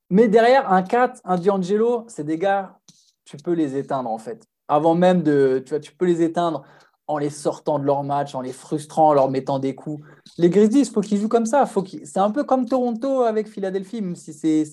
[0.10, 2.80] Mais derrière, un 4, un D'Angelo, c'est des gars,
[3.26, 4.48] tu peux les éteindre en fait.
[4.68, 5.62] Avant même de.
[5.64, 6.64] Tu vois, tu peux les éteindre
[7.10, 10.06] en les sortant de leur match, en les frustrant, en leur mettant des coups.
[10.38, 11.68] Les Grizzlies, il faut qu'ils jouent comme ça.
[12.04, 14.64] C'est un peu comme Toronto avec Philadelphie, même si c'est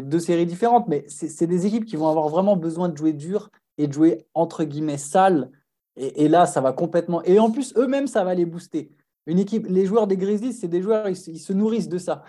[0.00, 3.50] deux séries différentes, mais c'est des équipes qui vont avoir vraiment besoin de jouer dur
[3.76, 5.50] et de jouer entre guillemets sale.
[5.96, 7.22] Et, là, ça va complètement.
[7.24, 8.90] Et en plus, eux-mêmes, ça va les booster.
[9.26, 12.24] Une équipe, les joueurs des Grizzlies, c'est des joueurs, ils, se nourrissent de ça.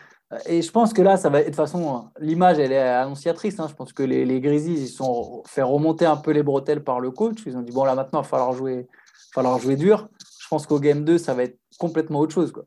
[0.46, 1.40] Et je pense que là, ça va.
[1.40, 3.60] De toute façon, l'image, elle est annonciatrice.
[3.60, 3.68] Hein.
[3.70, 7.00] Je pense que les, les Grizzlies, ils sont fait remonter un peu les bretelles par
[7.00, 7.40] le coach.
[7.46, 8.88] Ils ont dit bon, là maintenant, il va falloir jouer,
[9.34, 10.10] falloir jouer dur.
[10.40, 12.52] Je pense qu'au game 2, ça va être complètement autre chose.
[12.52, 12.66] Quoi.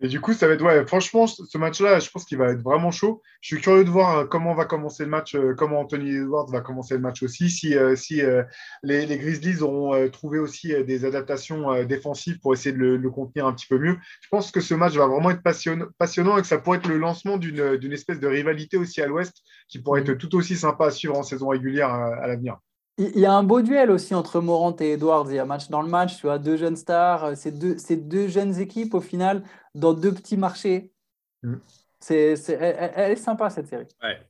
[0.00, 2.62] Et du coup, ça va être, ouais, franchement, ce match-là, je pense qu'il va être
[2.62, 3.22] vraiment chaud.
[3.40, 6.50] Je suis curieux de voir euh, comment va commencer le match, euh, comment Anthony Edwards
[6.50, 8.20] va commencer le match aussi, si, euh, si
[8.82, 13.52] les, les, Grizzlies auront trouvé aussi des adaptations défensives pour essayer de le, contenir un
[13.52, 13.96] petit peu mieux.
[14.20, 16.98] Je pense que ce match va vraiment être passionnant et que ça pourrait être le
[16.98, 19.34] lancement d'une espèce de rivalité aussi à l'ouest
[19.68, 22.58] qui pourrait être tout aussi sympa à suivre en saison régulière à l'avenir.
[22.96, 25.26] Il y a un beau duel aussi entre Morant et Edwards.
[25.28, 27.76] Il y a match dans le match, tu vois, deux jeunes stars, euh, c'est deux,
[27.90, 29.42] deux jeunes équipes au final
[29.74, 30.92] dans deux petits marchés.
[31.42, 31.56] Mm.
[32.00, 33.88] C'est, elle, elle, est sympa cette série.
[34.02, 34.20] Ouais.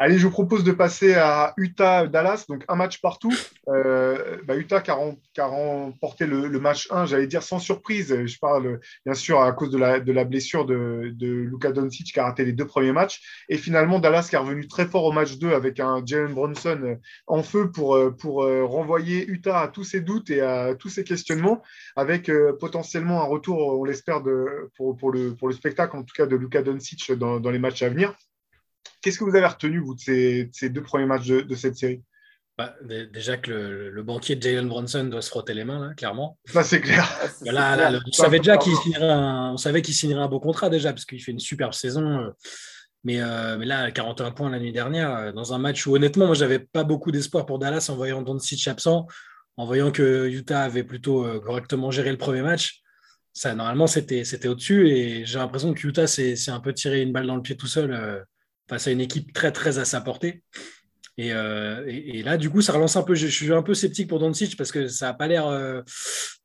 [0.00, 3.34] Allez, je vous propose de passer à Utah-Dallas, donc un match partout.
[3.66, 8.14] Euh, bah, Utah qui a, remporté le, match 1, j'allais dire sans surprise.
[8.24, 12.26] Je parle bien sûr à cause de la, blessure de, de Luka Doncic qui a
[12.26, 13.42] raté les deux premiers matchs.
[13.48, 16.96] Et finalement, Dallas qui est revenu très fort au match 2 avec un Jalen Bronson
[17.26, 21.02] en feu pour, pour euh, renvoyer Utah à tous ses doutes et à tous ses
[21.02, 21.60] questionnements,
[21.96, 24.22] avec euh, potentiellement un retour, on l'espère,
[24.76, 28.14] pour, le, spectacle, en tout cas de Luka Doncic dans les matchs à venir.
[29.00, 30.00] Qu'est-ce que vous avez retenu, vous, de
[30.52, 32.02] ces, deux premiers matchs de, cette série?
[32.56, 36.38] Bah, Déjà que le, banquier de Jalen Bronson doit se frotter les mains, clairement.
[36.46, 37.08] Ça, c'est clair.
[37.44, 40.92] Bah, on savait déjà qu'il signerait, un, on savait qu'il signerait un beau contrat déjà,
[40.92, 42.18] parce qu'il fait une superbe saison.
[42.18, 42.30] Euh,
[43.04, 46.26] mais, euh, mais, là, 41 points la nuit dernière, euh, dans un match où honnêtement,
[46.26, 49.06] moi, j'avais pas beaucoup d'espoir pour Dallas en voyant Doncic absent,
[49.56, 52.82] en voyant que Utah avait plutôt correctement géré le premier match.
[53.32, 54.88] Ça, normalement, c'était au-dessus.
[54.88, 57.68] Et j'ai l'impression que Utah s'est un peu tiré une balle dans le pied tout
[57.68, 58.24] seul
[58.68, 60.42] face à une équipe très très à sa portée.
[61.20, 63.14] Euh, et, et, là, du coup, ça relance un peu.
[63.14, 65.46] Je, suis un peu sceptique pour Doncic parce que ça n'a pas l'air.
[65.46, 65.82] Euh,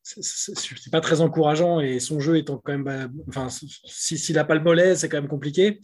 [0.02, 2.84] c'est pas très encourageant et son jeu étant quand même.
[2.84, 5.80] Bah, enfin, s'il n'a pas le mollet, c'est quand même compliqué.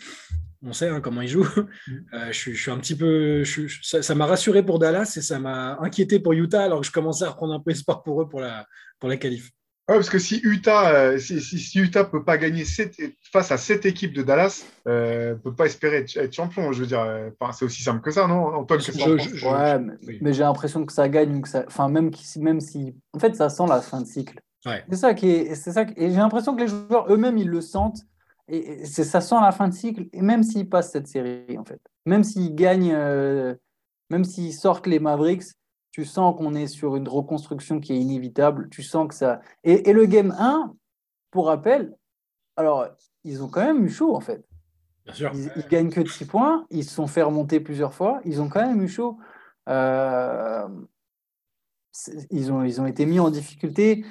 [0.61, 1.47] On sait hein, comment il joue.
[1.87, 1.93] Mm.
[2.13, 3.43] Euh, je, suis, un petit peu.
[3.83, 7.25] ça m'a rassuré pour Dallas et ça m'a inquiété pour Utah alors que je commençais
[7.25, 8.65] à reprendre un peu espoir pour eux pour la,
[8.99, 9.51] pour la qualif.
[9.89, 12.63] Ouais, parce que si Utah euh, si, si, Utah peut pas gagner
[13.31, 16.71] face à cette équipe de Dallas, euh, peut pas espérer être, champion.
[16.71, 19.79] Je veux dire, euh, c'est aussi simple que ça, non, Antoine Ouais,
[20.21, 23.49] mais, j'ai l'impression que ça gagne, que ça, enfin même, même si, en fait, ça
[23.49, 24.39] sent la fin de cycle.
[24.63, 27.61] C'est ça qui est, c'est ça, et j'ai l'impression que les joueurs eux-mêmes ils le
[27.61, 28.01] sentent.
[28.47, 30.05] Et ça sent la fin de cycle.
[30.13, 33.55] Et même s'ils passent cette série, en fait, même s'ils gagnent, euh,
[34.11, 35.45] même s'ils sortent les Mavericks,
[35.91, 38.69] tu sens qu'on est sur une reconstruction qui est inévitable.
[38.69, 39.41] Tu sens que ça.
[39.63, 40.75] Et, le game 1,
[41.31, 41.95] pour rappel,
[42.55, 42.87] alors,
[43.23, 44.45] ils ont quand même eu chaud, en fait.
[45.05, 45.31] Bien sûr.
[45.33, 46.65] Ils, ils gagnent que de 6 points.
[46.69, 48.21] Ils se sont fait remonter plusieurs fois.
[48.25, 49.17] Ils ont quand même eu chaud.
[49.67, 50.67] Euh,
[52.29, 54.05] ils, ont, ils ont été mis en difficulté.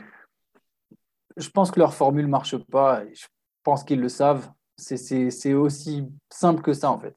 [1.37, 3.03] Je pense que leur formule ne marche pas.
[3.13, 3.27] Je
[3.63, 4.51] pense qu'ils le savent.
[4.77, 7.17] C'est aussi simple que ça, en fait.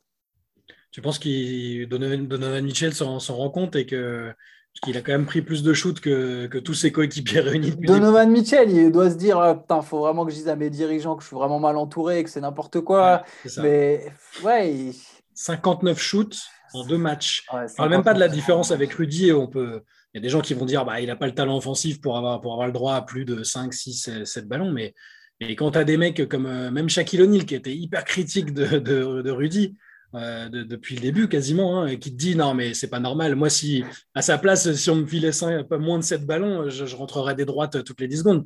[0.92, 4.34] Tu penses que Donovan, Mitchell s'en rend compte et que
[4.82, 7.72] qu'il a quand même pris plus de shoots que, que tous ses coéquipiers réunis.
[7.72, 10.70] Donovan Mitchell, il doit se dire ah, putain, faut vraiment que je dise à mes
[10.70, 13.24] dirigeants que je suis vraiment mal entouré, que c'est n'importe quoi.
[13.58, 14.06] Mais
[14.44, 14.92] ouais.
[15.34, 16.38] 59 shoots
[16.74, 17.46] en deux matchs.
[17.54, 19.32] Ouais, ne parle même pas de la différence avec Rudy.
[19.32, 19.82] On peut...
[20.14, 22.02] Il y a des gens qui vont dire bah, il n'a pas le talent offensif
[22.02, 24.72] pour avoir, pour avoir le droit à plus de 5, 6, 7 ballons.
[24.72, 24.94] Mais,
[25.40, 28.54] mais quand tu as des mecs comme euh, même Shaquille O'Neal qui était hyper critique
[28.54, 29.78] de, de, de Rudy,
[30.14, 33.36] euh, depuis le début quasiment, hein, qui te dit non mais c'est pas normal.
[33.36, 33.84] Moi si
[34.14, 35.32] à sa place, si on me filait
[35.70, 38.46] pas moins de 7 ballons, je, rentrerais des droites toutes les 10 secondes.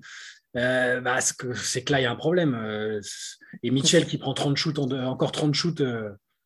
[0.55, 2.55] Euh, bah, c'est que là il y a un problème.
[2.55, 3.01] Euh,
[3.63, 5.82] et Mitchell qui prend 30 shoots, encore 30 shoots.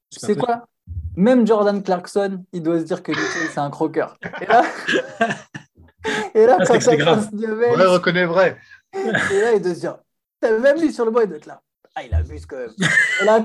[0.10, 0.68] c'est quoi?
[1.16, 4.18] Même Jordan Clarkson, il doit se dire que Mitchell c'est un croqueur.
[4.42, 4.64] Et là,
[6.34, 7.30] et là quand grave.
[7.34, 8.58] vrai reconnaît vrai.
[8.94, 9.12] Et
[9.42, 9.98] là il doit se dire,
[10.42, 11.69] même lui sur le bois il doit être là ah,
[12.04, 12.74] il abuse quand même.
[13.26, 13.44] là,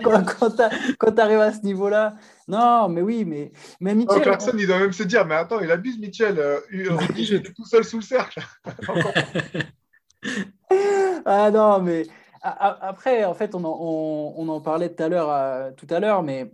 [0.98, 2.14] quand, tu arrives à ce niveau-là,
[2.48, 4.22] non, mais oui, mais, mais Mitchell.
[4.22, 6.38] Clarkson, il doit même se dire, mais attends, il abuse, Mitchell.
[6.38, 8.40] Euh, il est tout seul sous le cercle.
[11.24, 12.06] ah non, mais
[12.42, 16.22] après, en fait, on en, on, en parlait tout à l'heure, euh, tout à l'heure,
[16.22, 16.52] mais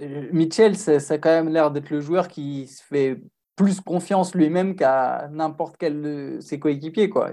[0.00, 3.20] euh, Mitchell, ça, ça a quand même l'air d'être le joueur qui se fait
[3.56, 7.30] plus confiance lui-même qu'à n'importe quel de ses coéquipiers, quoi.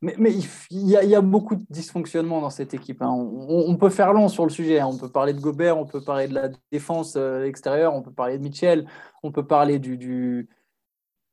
[0.00, 0.32] Mais, mais
[0.70, 3.02] il, y a, il, y a, beaucoup de dysfonctionnements dans cette équipe.
[3.02, 3.10] Hein.
[3.10, 4.80] On, peut faire long sur le sujet.
[4.80, 4.88] Hein.
[4.92, 8.12] On peut parler de Gobert, on peut parler de la défense euh, extérieure, on peut
[8.12, 8.86] parler de Mitchell,
[9.22, 10.48] on peut parler du, du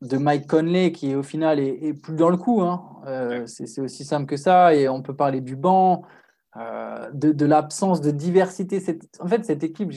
[0.02, 2.62] de Mike Conley qui au final est, plus dans le coup.
[2.62, 3.02] Hein.
[3.08, 4.74] Euh, c'est aussi simple que ça.
[4.76, 6.04] Et on peut parler du banc,
[6.58, 8.80] euh, de, de l'absence de diversité.
[8.80, 9.92] Cette, en fait, cette équipe,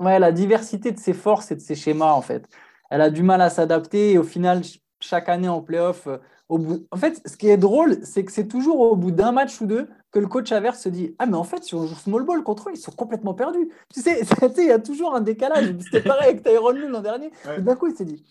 [0.00, 2.48] ouais, la diversité de ses forces et de ses schémas, en fait.
[2.90, 4.62] Elle a du mal à s'adapter et au final,
[5.00, 6.08] chaque année en playoff,
[6.48, 9.66] en fait, ce qui est drôle, c'est que c'est toujours au bout d'un match ou
[9.66, 12.24] deux que le coach adverse se dit Ah, mais en fait, si on joue small
[12.24, 13.70] ball contre eux, ils sont complètement perdus.
[13.92, 14.20] Tu sais,
[14.58, 15.74] il y a toujours un décalage.
[15.80, 17.30] C'était pareil avec Tyrone l'an dernier.
[17.58, 18.24] D'un coup, il s'est dit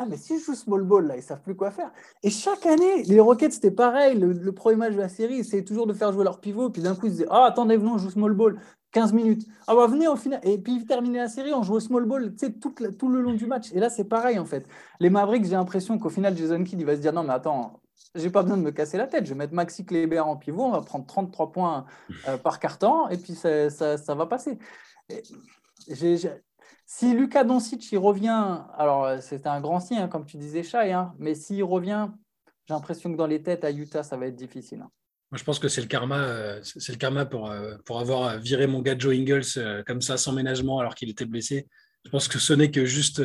[0.00, 1.90] ah, mais si je joue small ball, là, ils savent plus quoi faire.
[2.22, 4.16] Et chaque année, les Rockets, c'était pareil.
[4.16, 6.70] Le, premier match de la série, c'est toujours de faire jouer leur pivot.
[6.70, 8.60] Puis d'un coup, ils disaient Ah, attendez, venons, on joue small ball.
[8.92, 9.46] 15 minutes.
[9.66, 10.40] Ah bah venez au final.
[10.42, 13.20] Et puis terminer la série, on joue au small ball tu sais, tout, tout le
[13.20, 13.72] long du match.
[13.72, 14.66] Et là, c'est pareil en fait.
[15.00, 17.80] Les Mavericks, j'ai l'impression qu'au final, Jason Kidd, il va se dire non, mais attends,
[18.14, 19.24] j'ai pas besoin de me casser la tête.
[19.26, 21.86] Je vais mettre Maxi Kleber en pivot, on va prendre 33 points
[22.28, 24.58] euh, par carton et puis ça, ça, va passer.
[26.86, 30.92] Si Lucas Doncic il revient, alors c'était un grand signe, hein, comme tu disais, Shai,
[30.92, 32.08] hein, mais s'il revient,
[32.66, 34.82] j'ai l'impression que dans les têtes à Utah, ça va être difficile.
[34.82, 34.90] Hein.
[35.30, 38.38] Moi, je pense que c'est le karma, euh, c'est le karma pour, euh, pour avoir
[38.38, 41.68] viré mon gars Joe Ingles euh, comme ça, sans ménagement, alors qu'il était blessé.
[42.06, 43.22] Je pense que ce n'est que juste.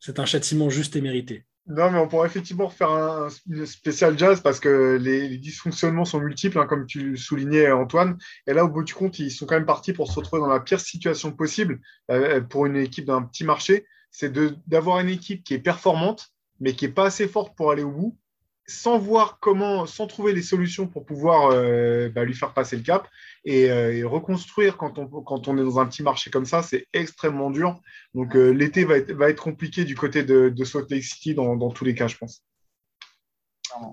[0.00, 1.44] c'est un châtiment juste et mérité.
[1.68, 6.18] Non, mais on pourrait effectivement faire un, une spécial jazz parce que les, dysfonctionnements sont
[6.18, 8.18] multiples, hein, comme tu soulignais, Antoine.
[8.48, 10.48] Et là, au bout du compte, ils sont quand même partis pour se retrouver dans
[10.48, 11.78] la pire situation possible
[12.48, 13.86] pour une équipe d'un petit marché.
[14.10, 14.32] C'est
[14.66, 17.92] d'avoir une équipe qui est performante, mais qui n'est pas assez forte pour aller au
[17.92, 18.18] bout
[18.70, 22.82] sans voir comment, sans trouver les solutions pour pouvoir euh, bah, lui faire passer le
[22.82, 23.08] cap
[23.48, 26.86] euh, et, reconstruire quand on, quand on est dans un petit marché comme ça, c'est
[26.92, 27.80] extrêmement dur.
[28.14, 31.34] Donc euh, l'été va être, va être compliqué du côté de, de Salt Lake City
[31.34, 32.42] dans, dans, tous les cas, je pense.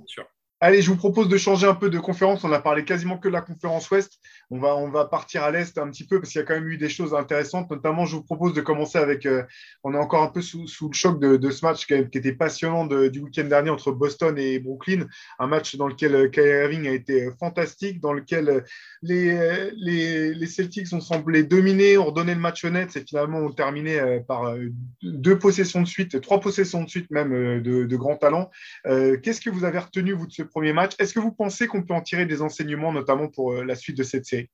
[0.05, 0.25] Sûr.
[0.59, 2.43] Allez, je vous propose de changer un peu de conférence.
[2.43, 4.13] On a parlé quasiment que de la conférence Ouest.
[4.49, 6.55] On va, on va partir à l'Est un petit peu parce qu'il y a quand
[6.55, 7.69] même eu des choses intéressantes.
[7.69, 9.27] Notamment, je vous propose de commencer avec.
[9.27, 9.43] Euh,
[9.83, 12.87] on est encore un peu sous, sous le choc de, ce match qui, était passionnant
[12.87, 15.05] du week-end dernier entre Boston et Brooklyn.
[15.37, 18.61] Un match dans lequel euh, Kyrie Irving a été fantastique, dans lequel euh,
[19.03, 23.51] les, les, les, Celtics ont semblé dominer, ont redonné le match net et finalement ont
[23.51, 24.55] terminé par
[25.03, 28.49] deux possessions de suite, trois possessions de suite même de, de grands talents.
[28.85, 30.93] Qu'est-ce que vous avez retenu, vous, de ce premier match.
[30.99, 33.97] Est-ce que vous pensez qu'on peut en tirer des enseignements, notamment pour euh, la suite
[33.97, 34.49] de cette série?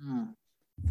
[0.00, 0.26] Hmm.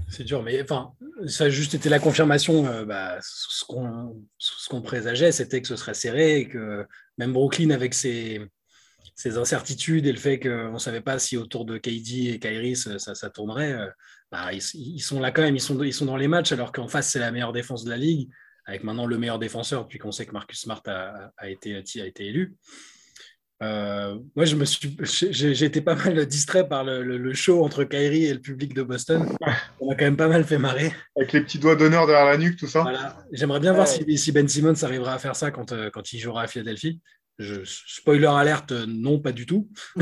[0.09, 0.93] C'est dur, mais enfin,
[1.27, 2.65] ça a juste été la confirmation.
[2.67, 6.85] Euh, bah, ce qu'on présageait, c'était que ce serait serré et que
[7.17, 8.41] même Brooklyn, avec ses,
[9.25, 12.99] incertitudes et le fait qu'on ne savait pas si autour de KD et Kyrie ça,
[12.99, 13.89] ça tournerait, euh,
[14.31, 16.87] bah, ils, sont là quand même, ils sont, ils sont dans les matchs alors qu'en
[16.87, 18.29] face, c'est la meilleure défense de la ligue,
[18.65, 22.25] avec maintenant le meilleur défenseur, puis qu'on sait que Marcus Smart a, été, a été
[22.25, 22.55] élu.
[23.63, 28.25] Euh, moi, je me suis, j'ai été pas mal distrait par le, show entre Kyrie
[28.25, 29.25] et le public de Boston.
[29.79, 30.91] On a quand même pas mal fait marrer.
[31.15, 32.85] Avec les petits doigts d'honneur derrière la nuque, tout ça.
[33.31, 36.43] J'aimerais bien voir si, Ben Simmons arrivera à faire ça quand, euh, quand il jouera
[36.43, 36.99] à Philadelphie.
[37.37, 39.69] Je, spoiler alerte, non, pas du tout.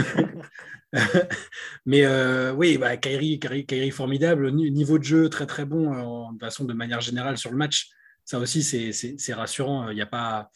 [1.85, 4.51] Mais euh, oui, bah, Kyrie, Kyrie, formidable.
[4.51, 7.89] Niveau de jeu, très très bon, de façon, de manière générale sur le match.
[8.25, 9.89] Ça aussi, c'est rassurant.
[9.89, 10.49] Il n'y a pas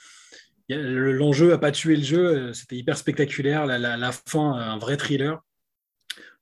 [0.70, 3.66] L'enjeu n'a pas tué le jeu, euh, c'était hyper spectaculaire.
[3.66, 5.42] La, fin, euh, un vrai thriller.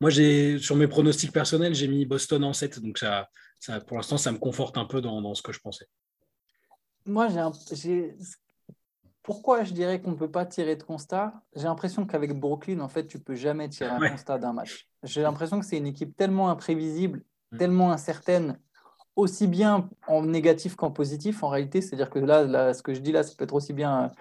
[0.01, 3.97] Moi, j'ai sur mes pronostics personnels, j'ai mis Boston en 7, donc ça, ça, pour
[3.97, 5.87] l'instant, ça me conforte un peu dans, ce que je pensais.
[7.05, 7.27] Moi,
[7.71, 8.15] j'ai
[9.25, 11.33] pourquoi je dirais qu'on ne peut pas tirer de constat?
[11.55, 14.87] J'ai l'impression qu'avec Brooklyn, en fait, tu peux jamais tirer un constat d'un match.
[15.01, 17.57] J'ai l'impression que c'est une équipe tellement imprévisible, mm.
[17.57, 18.59] tellement incertaine,
[19.15, 21.81] aussi bien en négatif qu'en positif en réalité.
[21.81, 24.11] C'est-à-dire que là, ce que je dis là, ça peut être aussi bien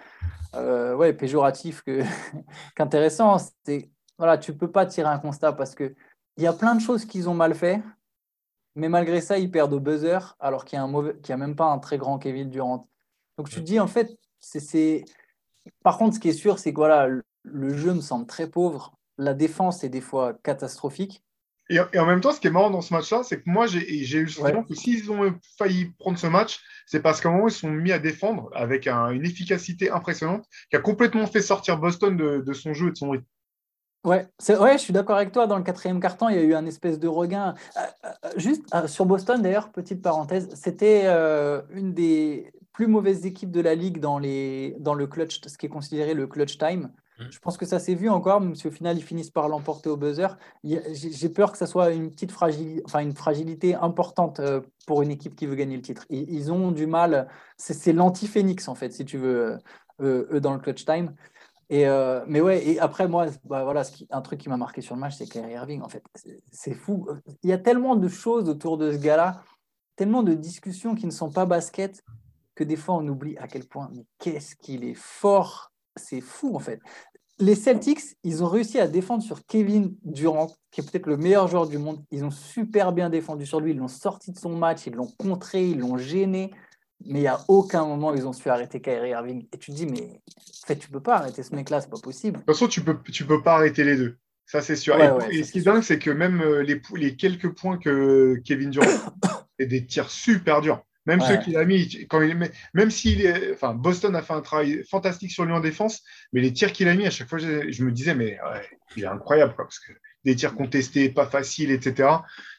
[0.55, 1.83] euh, ouais, péjoratif
[2.75, 3.37] qu'intéressant.
[3.65, 5.93] c'est voilà, tu peux pas tirer un constat parce que
[6.37, 7.81] il y a plein de choses qu'ils ont mal fait,
[8.75, 11.33] mais malgré ça, ils perdent au buzzer alors qu'il y a un mauvais, qu'il y
[11.33, 12.87] a même pas un très grand Kevin Durant.
[13.37, 15.03] Donc tu te dis en fait, c'est
[15.83, 17.07] par contre, ce qui est sûr, c'est que voilà,
[17.43, 18.97] le jeu me semble très pauvre.
[19.17, 21.24] La défense est des fois catastrophique.
[21.69, 24.17] Et, en même temps, ce qui est marrant dans ce match-là, c'est que moi, j'ai
[24.17, 27.47] eu le sentiment que s'ils ont failli prendre ce match, c'est parce qu'à un moment,
[27.47, 32.15] ils sont mis à défendre avec une efficacité impressionnante qui a complètement fait sortir Boston
[32.15, 33.25] de, son jeu et de son rythme.
[34.03, 35.47] Ouais, ouais, je suis d'accord avec toi.
[35.47, 37.55] Dans le quatrième carton, il y a eu un espèce de regain.
[38.37, 41.07] juste sur Boston, d'ailleurs, petite parenthèse, c'était
[41.71, 45.65] une des plus mauvaises équipes de la ligue dans, les, dans le clutch, ce qui
[45.65, 46.91] est considéré le clutch time.
[47.19, 47.23] Mmh.
[47.29, 49.89] Je pense que ça s'est vu encore, même si au final ils finissent par l'emporter
[49.89, 50.37] au buzzer.
[50.63, 55.11] J'ai peur que ça soit une petite fragilité, enfin une fragilité importante euh, pour une
[55.11, 56.05] équipe qui veut gagner le titre.
[56.09, 59.57] Ils, ont du mal, c'est l'anti-phénix en fait, si tu veux,
[60.01, 61.15] euh, eux dans le clutch time.
[61.69, 64.95] Et euh, mais ouais, et après moi, bah, voilà, un truc qui m'a marqué sur
[64.95, 65.81] le match, c'est Kyrie Irving.
[65.81, 66.03] En fait,
[66.51, 67.07] c'est fou.
[67.43, 69.41] Il y a tellement de choses autour de ce gars-là,
[69.95, 72.03] tellement de discussions qui ne sont pas basket
[72.53, 76.55] que des fois on oublie à quel point, mais qu'est-ce qu'il est fort c'est fou
[76.55, 76.79] en fait.
[77.37, 81.49] Les Celtics, ils ont réussi à défendre sur Kevin Durant, qui est peut-être le meilleur
[81.49, 82.01] joueur du monde.
[82.11, 83.71] Ils ont super bien défendu sur lui.
[83.71, 86.51] Ils l'ont sorti de son match, ils l'ont contré, ils l'ont gêné.
[87.05, 89.47] Mais il n'y a aucun moment ils ont su arrêter Kyrie Irving.
[89.51, 90.21] Et tu te dis, mais
[90.63, 92.37] en fait, tu peux pas arrêter ce mec-là, c'est pas possible.
[92.37, 94.17] De toute façon, tu peux, tu peux pas arrêter les deux.
[94.45, 94.95] Ça, c'est sûr.
[95.29, 98.69] et, ce qui est dingue, c'est que même euh, les, les quelques points que Kevin
[98.69, 98.85] Durant,
[99.59, 100.81] c'est des tirs super durs.
[101.05, 102.35] Même ceux qu'il a mis, quand il,
[102.73, 106.01] même s'il est, enfin, Boston a fait un travail fantastique sur lui en défense,
[106.33, 108.39] mais les tirs qu'il a mis à chaque fois, je, me disais, mais
[108.97, 109.91] il est incroyable, quoi, parce que
[110.25, 112.09] des tirs contestés, pas faciles, etc.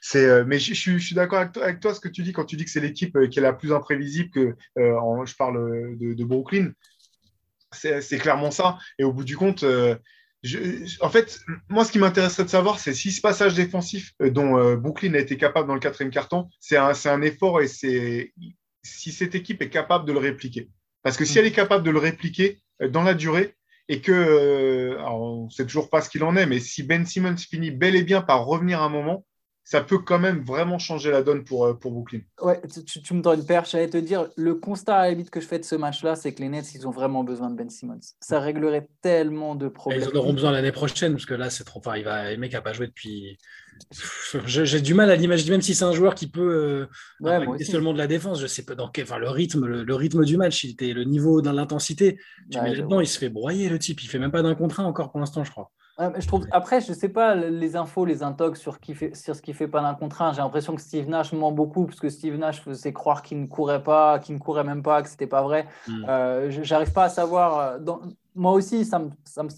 [0.00, 2.64] C'est, euh, mais je, suis d'accord avec, toi, ce que tu dis quand tu dis
[2.64, 6.70] que c'est l'équipe euh, qui est la plus imprévisible que, euh, je parle de, Brooklyn.
[7.72, 8.78] C'est clairement ça.
[8.98, 9.64] Et au bout du compte,
[11.00, 14.58] en fait, moi, ce qui m'intéresserait de savoir, c'est si ce passage défensif euh, dont
[14.58, 18.32] euh, Brooklyn a été capable dans le quatrième carton, c'est un, un, effort et c'est
[18.82, 20.68] si cette équipe est capable de le répliquer.
[21.02, 21.38] Parce que si mm.
[21.38, 23.54] elle est capable de le répliquer euh, dans la durée
[23.88, 27.36] et que, on ne sait toujours pas ce qu'il en est, mais si Ben Simmons
[27.36, 29.24] finit bel et bien par revenir un moment,
[29.66, 32.20] ça peut quand même vraiment changer la donne pour, euh, pour Brooklyn.
[32.40, 33.72] Ouais, tu, me donnes une perche.
[33.72, 36.32] J'allais te dire, le constat à la limite que je fais de ce match-là, c'est
[36.32, 37.98] que les Nets, ils ont vraiment besoin de Ben Simmons.
[38.20, 40.02] Ça réglerait tellement de problèmes.
[40.02, 41.80] ils en auront besoin l'année prochaine, parce que là, c'est trop.
[41.80, 42.30] Enfin, il va...
[42.30, 43.38] Le mec n'a pas joué depuis.
[44.46, 46.88] J'ai du mal à l'imaginer, même si c'est un joueur qui peut
[47.20, 48.40] euh, seulement de la défense.
[48.40, 49.02] Je sais pas dans quel.
[49.02, 52.20] Enfin, le rythme, le, rythme du match, il était, le niveau dans l'intensité.
[52.52, 54.00] Tu mets là-dedans, il se fait broyer le type.
[54.04, 56.80] Il fait même pas d'un contre un encore pour l'instant, je crois je trouve, après,
[56.80, 59.68] je ne sais pas les infos, les intox sur, qui fait, sur ce qui fait
[59.68, 60.32] pas d'un contre un.
[60.32, 63.46] J'ai l'impression que Steve Nash ment beaucoup parce que Steve Nash faisait croire qu'il ne
[63.46, 65.66] courait pas, qu'il ne courait même pas, que c'était pas vrai.
[65.88, 66.04] Hmm.
[66.08, 67.58] Euh, J'arrive pas à savoir.
[67.58, 68.00] Euh, dans,
[68.34, 69.00] moi aussi, ça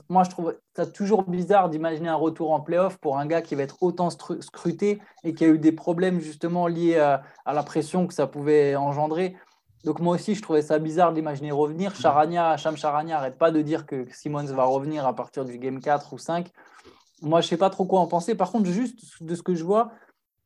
[0.08, 3.56] moi je trouve ça toujours bizarre d'imaginer un retour en playoff pour un gars qui
[3.56, 7.64] va être autant scruté et qui a eu des problèmes justement liés à, à la
[7.64, 9.34] pression que ça pouvait engendrer.
[9.84, 11.94] Donc moi aussi, je trouvais ça bizarre d'imaginer revenir.
[11.94, 15.80] Charania, Cham Charania arrête pas de dire que Simmons va revenir à partir du game
[15.80, 16.50] 4 ou 5.
[17.22, 18.34] Moi, je sais pas trop quoi en penser.
[18.34, 19.90] Par contre, juste de ce que je vois,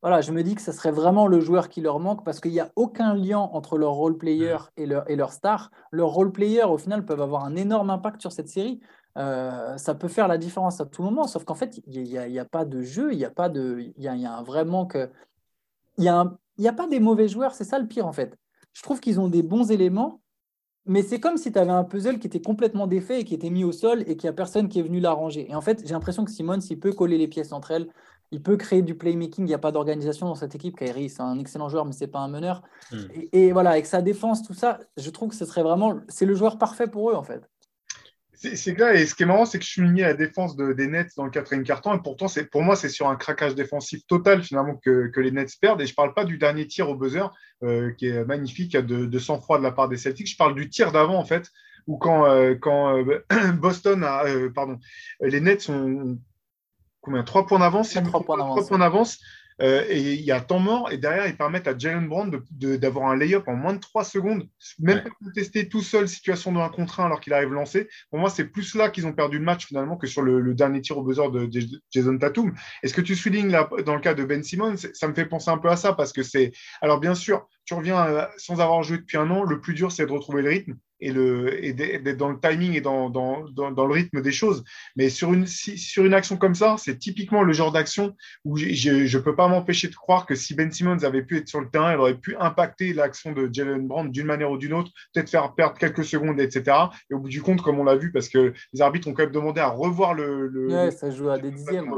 [0.01, 2.51] voilà, je me dis que ce serait vraiment le joueur qui leur manque parce qu'il
[2.51, 5.71] n'y a aucun lien entre leur role player et leur, et leur star.
[5.91, 8.81] Leurs role players, au final, peuvent avoir un énorme impact sur cette série.
[9.17, 12.41] Euh, ça peut faire la différence à tout moment, sauf qu'en fait, il n'y a,
[12.41, 13.79] a, pas de jeu, il n'y a pas de.
[13.95, 14.97] Il y a, y a un vrai manque.
[15.97, 16.25] Il n'y a,
[16.69, 18.37] a pas des mauvais joueurs, c'est ça le pire en fait
[18.73, 20.21] je trouve qu'ils ont des bons éléments,
[20.85, 23.49] mais c'est comme si tu avais un puzzle qui était complètement défait et qui était
[23.49, 25.49] mis au sol et qu'il n'y a personne qui est venu l'arranger.
[25.49, 27.87] Et en fait, j'ai l'impression que Simon, s'il peut coller les pièces entre elles,
[28.31, 29.45] il peut créer du playmaking.
[29.45, 30.75] Il n'y a pas d'organisation dans cette équipe.
[30.75, 32.63] Kyrie, c'est un excellent joueur, mais ce n'est pas un meneur.
[32.91, 32.97] Hmm.
[33.13, 35.99] Et, et, voilà, avec sa défense, tout ça, je trouve que ce serait vraiment.
[36.09, 37.47] C'est le joueur parfait pour eux, en fait.
[38.53, 40.57] C'est clair, et ce qui est marrant, c'est que je suis ligné à la défense
[40.57, 44.05] des Nets dans le quatrième carton, et pourtant, pour moi, c'est sur un craquage défensif
[44.05, 45.81] total, finalement, que, les Nets perdent.
[45.81, 47.31] Et je ne parle pas du dernier tir au buzzer,
[47.63, 50.29] euh, qui est magnifique, de, de sang-froid de la part des Celtics.
[50.29, 51.49] Je parle du tir d'avant, en fait,
[51.87, 53.23] où quand, euh, quand euh,
[53.53, 54.25] Boston a.
[54.53, 54.77] pardon,
[55.21, 56.19] les Nets ont
[56.99, 57.93] combien Trois points d'avance
[58.61, 59.19] Trois points d'avance.
[59.61, 63.09] Euh, et il y a temps mort, et derrière, ils permettent à Jalen Brown d'avoir
[63.09, 64.47] un lay-up en moins de 3 secondes,
[64.79, 67.87] même pas contester tout seul situation de 1 contre 1 alors qu'il arrive lancé.
[68.09, 70.81] Pour moi, c'est plus là qu'ils ont perdu le match finalement que sur le, dernier
[70.81, 71.49] tir au buzzer de,
[71.91, 72.53] Jason Tatum.
[72.81, 75.49] Est-ce que tu soulignes là, dans le cas de Ben Simmons, ça me fait penser
[75.49, 76.51] un peu à ça parce que c'est.
[76.81, 79.91] Alors, bien sûr, tu reviens euh, sans avoir joué depuis un an, le plus dur,
[79.91, 83.47] c'est de retrouver le rythme et, le, et d'être dans le timing et dans, dans,
[83.49, 84.63] dans, le rythme des choses.
[84.95, 89.17] Mais sur une, sur une action comme ça, c'est typiquement le genre d'action où je
[89.17, 91.69] ne peux pas m'empêcher de croire que si Ben Simmons avait pu être sur le
[91.69, 95.29] terrain, il aurait pu impacter l'action de Jalen Brown d'une manière ou d'une autre, peut-être
[95.29, 96.77] faire perdre quelques secondes, etc.
[97.09, 99.23] Et au bout du compte, comme on l'a vu, parce que les arbitres ont quand
[99.23, 100.47] même demandé à revoir le.
[100.47, 101.93] le ça joue à des dixièmes.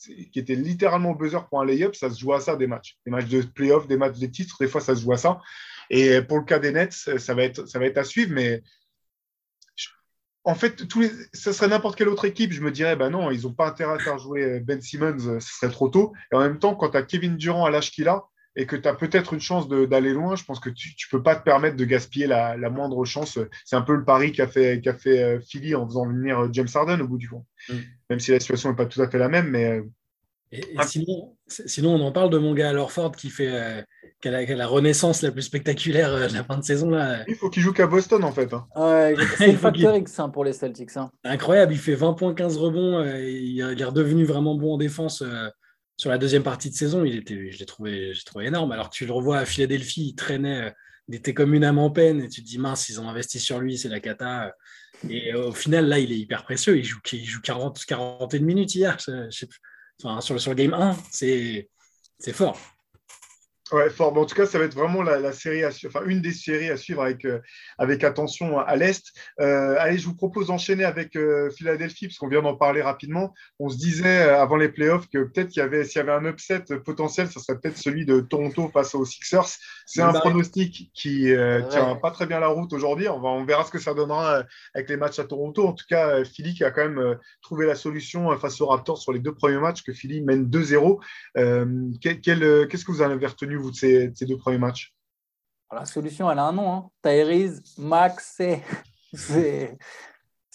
[0.00, 2.96] Qui était littéralement buzzer pour un lay-up, ça se joue à ça des matchs.
[3.04, 5.40] Des matchs de playoff, des matchs de titres, des fois ça se joue à ça.
[5.90, 8.62] Et pour le cas des Nets, ça va être, ça va être à suivre, mais
[10.44, 13.42] en fait, tous ça serait n'importe quelle autre équipe, je me dirais, ben non, ils
[13.42, 16.14] n'ont pas intérêt à faire jouer Ben Simmons, ce serait trop tôt.
[16.32, 18.24] Et en même temps, quand tu as Kevin Durant à l'âge qu'il a,
[18.56, 21.22] et que tu as peut-être une chance d'aller loin, je pense que tu ne peux
[21.22, 23.38] pas te permettre de gaspiller la, moindre chance.
[23.64, 26.68] C'est un peu le pari qu'a fait, qu'a fait euh, Philly en faisant venir James
[26.74, 27.46] Harden au bout du compte.
[27.68, 27.74] Mm.
[28.10, 29.82] Même si la situation n'est pas tout à fait la même, mais
[30.52, 33.82] et, sinon, sinon, on en parle de mon gars Lorford qui fait euh,
[34.24, 36.90] la, renaissance la plus spectaculaire euh, de la fin de saison.
[36.90, 37.22] Là.
[37.28, 38.52] Il faut qu'il joue qu'à Boston en fait.
[38.52, 38.66] Hein.
[38.74, 40.96] Ouais, c'est facteur X hein, pour les Celtics.
[40.96, 41.10] Hein.
[41.22, 42.98] Incroyable, il fait 20 points, 15 rebonds.
[42.98, 45.22] Euh, il, est redevenu vraiment bon en défense
[46.00, 47.04] sur la deuxième partie de saison.
[47.04, 48.72] Il était, je l'ai trouvé, trouvé énorme.
[48.72, 50.74] Alors que tu le revois à Philadelphie, il traînait,
[51.08, 53.38] il était comme une âme en peine et tu te dis mince, ils ont investi
[53.38, 54.54] sur lui, c'est la cata.
[55.10, 56.78] Et au final, là, il est hyper précieux.
[56.78, 58.96] Il joue, il joue 40, 41 minutes hier.
[58.98, 59.60] Je, je plus
[60.22, 61.68] sur, sur le game 1, c'est
[62.32, 62.58] fort.
[63.72, 64.16] Ouais, fort.
[64.16, 66.70] en tout cas, ça va être vraiment la, série à suivre, enfin une des séries
[66.70, 67.40] à suivre avec, euh,
[67.78, 69.12] avec attention à l'Est.
[69.40, 73.32] Euh, allez, je vous propose d'enchaîner avec euh, Philadelphie, parce qu'on vient d'en parler rapidement.
[73.60, 76.24] On se disait avant les playoffs que peut-être qu'il y avait, s'il y avait un
[76.24, 79.46] upset potentiel, ce serait peut-être celui de Toronto face aux Sixers.
[79.86, 83.08] C'est un pronostic qui ne tient pas très bien la route aujourd'hui.
[83.08, 84.42] On, on verra ce que ça donnera
[84.74, 85.66] avec les matchs à Toronto.
[85.66, 89.12] En tout cas, Philly qui a quand même trouvé la solution face aux Raptors sur
[89.12, 91.00] les deux premiers matchs, que Philly mène 2-0.
[92.00, 94.94] Qu'est-ce que vous en avez retenu de ces, deux premiers matchs
[95.70, 96.72] La solution, elle a un nom.
[96.72, 96.90] Hein.
[97.02, 98.40] Tyrese Max,
[99.12, 99.76] c'est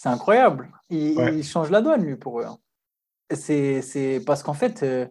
[0.04, 0.72] incroyable.
[0.90, 2.44] Il, change la donne, lui, pour eux.
[2.44, 2.58] Hein.
[3.30, 5.06] C'est parce qu'en fait, euh,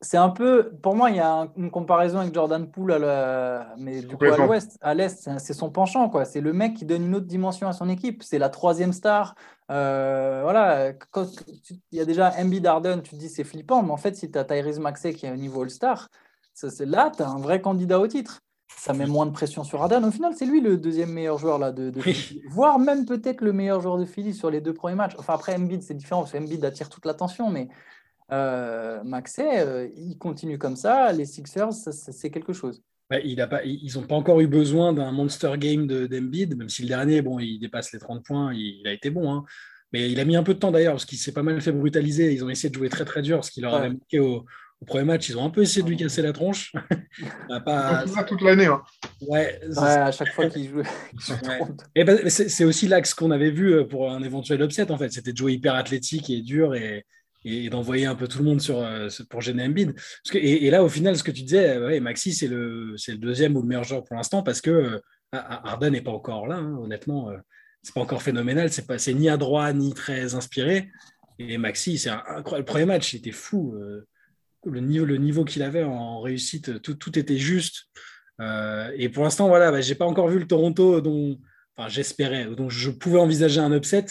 [0.00, 0.72] c'est un peu.
[0.82, 4.36] Pour moi, il y a une comparaison avec Jordan Poole, à mais du coup, à
[4.36, 6.08] l'ouest, à l'est, c'est son penchant.
[6.08, 6.24] quoi.
[6.24, 8.22] C'est le mec qui donne une autre dimension à son équipe.
[8.22, 9.34] C'est la troisième star.
[9.70, 10.92] Euh, voilà.
[11.92, 14.30] il y a déjà Embiid Darden, tu te dis c'est flippant, mais en fait, si
[14.30, 16.08] tu as Tyrese Maxey qui est au niveau All-Star,
[16.80, 18.40] là, tu as un vrai candidat au titre.
[18.76, 20.04] Ça met moins de pression sur Harden.
[20.04, 22.00] Au final, c'est lui le deuxième meilleur joueur là, de, de
[22.48, 25.14] voire même peut-être le meilleur joueur de Philly sur les deux premiers matchs.
[25.18, 27.68] Enfin, après, Embiid, c'est différent parce qu'Embiid attire toute l'attention, mais
[28.32, 31.12] euh, Maxey, euh, il continue comme ça.
[31.12, 32.82] Les Sixers, c'est quelque chose.
[33.24, 36.82] il a pas, ils n'ont pas encore eu besoin d'un monster game d'Embiid, même si
[36.82, 39.32] le dernier, bon, il dépasse les 30 points, il, a été bon.
[39.32, 39.44] Hein.
[39.92, 41.72] Mais il a mis un peu de temps d'ailleurs, parce qu'il s'est pas mal fait
[41.72, 42.32] brutaliser.
[42.32, 44.44] Ils ont essayé de jouer très très dur, ce qui leur avait manqué au,
[44.82, 46.72] au premier match, ils ont un peu essayé de lui casser la tronche.
[47.66, 48.06] pas...
[48.06, 48.66] ça toute l'année.
[48.66, 48.82] Hein.
[49.20, 50.82] Ouais, à chaque fois qu'il joue.
[51.94, 55.12] Ben, c'est aussi l'axe qu'on avait vu euh, pour un éventuel upset, en fait.
[55.12, 57.04] C'était de jouer hyper athlétique et dur et,
[57.44, 59.92] et d'envoyer un peu tout le monde sur, euh, pour gêner Embiid.
[59.92, 63.16] Parce que, et, là, au final, ce que tu disais, ouais, Maxi, c'est le, le
[63.16, 64.98] deuxième ou le meilleur joueur pour l'instant parce que euh,
[65.32, 67.30] Arden n'est pas encore là, hein, honnêtement.
[67.82, 68.70] c'est pas encore phénoménal.
[68.72, 70.90] C'est ni à droit ni très inspiré.
[71.38, 72.58] Et Maxi, c'est incroyable.
[72.58, 73.74] Le premier match, il était fou
[74.66, 77.86] le niveau, le niveau qu'il avait en réussite, tout, tout était juste.
[78.40, 81.38] Euh, et pour l'instant, voilà, bah, j'ai pas encore vu le Toronto dont
[81.76, 84.06] enfin, j'espérais, dont je pouvais envisager un upset.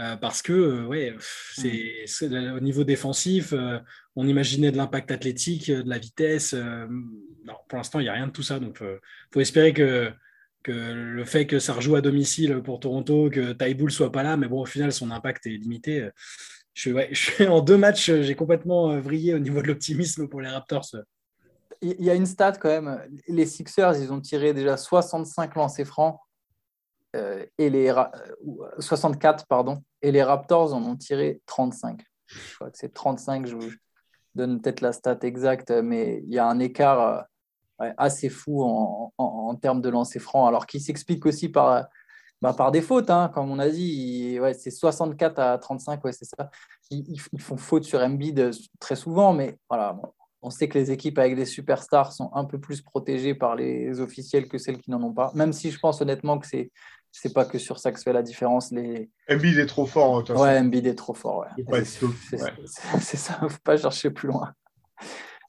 [0.00, 3.54] Euh, parce que euh, ouais, c'est au niveau défensif,
[4.16, 6.54] on imaginait de l'impact athlétique, de la vitesse.
[6.54, 8.58] non, pour l'instant, il n'y a rien de tout ça.
[8.58, 8.98] Donc, il
[9.32, 10.10] faut espérer que,
[10.62, 14.36] que le fait que ça rejoue à domicile pour Toronto, que Taiboul soit pas là,
[14.36, 16.08] mais bon, au final, son impact est limité.
[16.74, 20.48] Je, en deux matchs, euh, j'ai complètement euh, vrillé au niveau de l'optimisme pour les
[20.48, 20.86] Raptors.
[21.80, 23.02] Il y a une stat quand même.
[23.26, 26.20] Les Sixers, ils ont tiré déjà 65 lancers francs
[27.16, 27.92] euh, et les
[28.78, 32.00] 64 pardon et les Raptors en ont tiré 35.
[32.26, 33.46] Je crois que c'est 35.
[33.46, 33.70] Je vous
[34.36, 37.26] donne peut-être la stat exacte, mais il y a un écart
[37.78, 41.88] assez fou en, en termes de lancers francs, alors qui s'explique aussi par
[42.42, 46.12] bah, par des fautes, hein, comme on a dit, ouais, c'est 64 à 35, ouais,
[46.12, 46.50] c'est ça.
[46.90, 49.96] Ils, font faute sur Embiid euh, très souvent, mais voilà,
[50.42, 54.00] on sait que les équipes avec des superstars sont un peu plus protégées par les
[54.00, 55.30] officiels que celles qui n'en ont pas.
[55.36, 56.72] Même si je pense honnêtement que c'est
[57.14, 58.72] c'est pas que sur ça que se fait la différence.
[58.72, 59.10] Les...
[59.30, 60.24] Embiid est trop fort.
[60.30, 61.44] Hein, ouais, Embiid est trop fort.
[61.68, 61.84] Ouais.
[61.84, 64.52] C'est ça, faut pas chercher plus loin.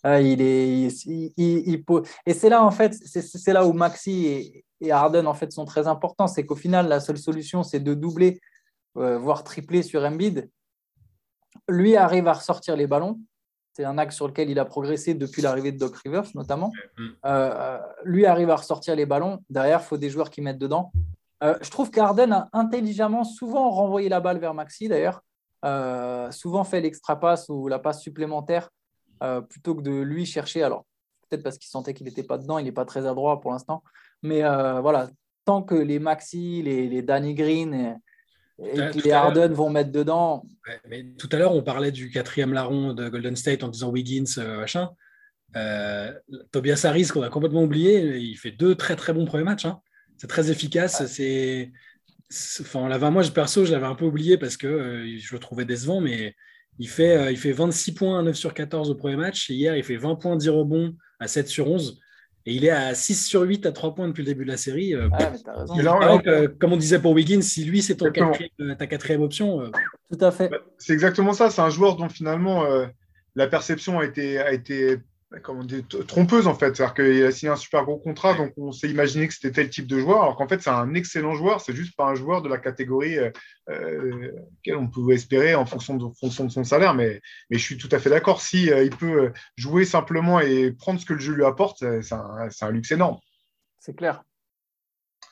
[0.03, 1.83] Ah, il est, il,
[2.25, 5.65] Et c'est là, en fait, c'est là où Maxi et, et, Harden en fait, sont
[5.65, 6.27] très importants.
[6.27, 8.39] C'est qu'au final, la seule solution, c'est de doubler,
[8.97, 10.49] euh, voire tripler sur Embiid.
[11.67, 13.19] Lui arrive à ressortir les ballons.
[13.73, 16.71] C'est un axe sur lequel il a progressé depuis l'arrivée de Doc Rivers, notamment.
[16.97, 17.07] Mm.
[17.25, 19.39] Euh, lui arrive à ressortir les ballons.
[19.49, 20.91] Derrière, il faut des joueurs qui mettent dedans.
[21.43, 25.23] Euh, je trouve qu'Arden a intelligemment souvent renvoyé la balle vers Maxi, d'ailleurs.
[26.31, 28.69] souvent fait l'extra passe ou la passe supplémentaire
[29.23, 30.63] euh, plutôt que de lui chercher.
[30.63, 30.85] Alors,
[31.29, 33.81] peut-être parce qu'il sentait qu'il n'était pas dedans, il n'est pas très adroit pour l'instant.
[34.23, 35.09] Mais euh, voilà,
[35.45, 37.73] tant que les Maxi, les, les Danny Green
[38.57, 40.45] et, les Harden vont mettre dedans.
[40.87, 44.23] mais tout à l'heure, on parlait du quatrième larron de Golden State en disant Wiggins,
[44.37, 44.89] euh, machin.
[46.51, 49.65] Tobias Harris, qu'on a complètement oublié, il fait deux très très bons premiers matchs.
[49.65, 49.81] Hein.
[50.17, 51.05] C'est très efficace.
[51.07, 51.71] C'est,
[52.61, 56.33] enfin, moi, perso, je l'avais un peu oublié parce que je le trouvais décevant, mais
[56.79, 59.51] Il fait, il fait 26 points à 9 sur 14 au premier match.
[59.51, 61.99] Et hier, il fait 20 points, 10 rebonds à 7 sur 11.
[62.45, 64.57] Et il est à 6 sur 8 à 3 points depuis le début de la
[64.57, 64.93] série.
[66.59, 69.71] comme on disait pour Wiggins, si lui c'est ta quatrième option.
[70.11, 70.49] Tout à fait.
[70.49, 71.49] Bah, c'est exactement ça.
[71.49, 72.65] C'est un joueur dont finalement
[73.35, 74.97] la perception a été, a été
[75.41, 76.75] comment dire, trompeuse en fait.
[76.75, 79.69] C'est-à-dire qu'il a signé un super gros contrat, donc on s'est imaginé que c'était tel
[79.69, 82.41] type de joueur, alors qu'en fait c'est un excellent joueur, c'est juste pas un joueur
[82.41, 83.31] de la catégorie euh,
[83.69, 84.31] euh
[84.75, 86.93] on pouvait espérer en fonction de, fonction de son salaire.
[86.93, 88.41] Mais, mais je suis tout à fait d'accord.
[88.41, 92.13] Si euh, il peut jouer simplement et prendre ce que le jeu lui apporte, c'est
[92.13, 93.17] un, un, luxe énorme.
[93.79, 94.23] C'est clair.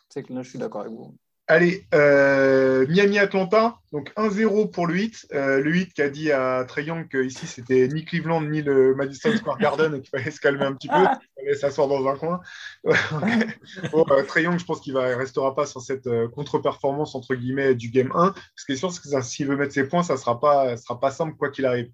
[0.09, 1.15] C'est là, je suis d'accord avec vous.
[1.51, 5.27] Allez, euh, Miami-Atlanta, donc 1-0 pour le 8.
[5.33, 8.61] Euh, le 8 qui a dit à Trey Young que ici c'était ni Cleveland ni
[8.61, 11.89] le Madison Square Garden et qu'il fallait se calmer un petit peu, qu'il fallait s'asseoir
[11.89, 12.39] dans un coin.
[12.85, 18.13] bon, euh, je pense qu'il ne restera pas sur cette contre-performance entre guillemets du game
[18.15, 18.33] 1.
[18.55, 21.11] Ce qui est sûr, c'est que s'il veut mettre ses points, ça ne sera pas
[21.11, 21.91] simple quoi qu'il arrive.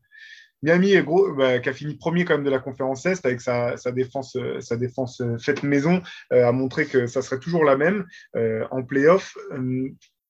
[0.63, 0.95] Miami
[1.37, 4.59] bah, qui a fini premier quand même de la conférence Est avec sa, défense, euh,
[5.21, 6.01] euh, faite maison,
[6.33, 8.05] euh, a montré que ça serait toujours la même
[8.35, 9.37] en playoff.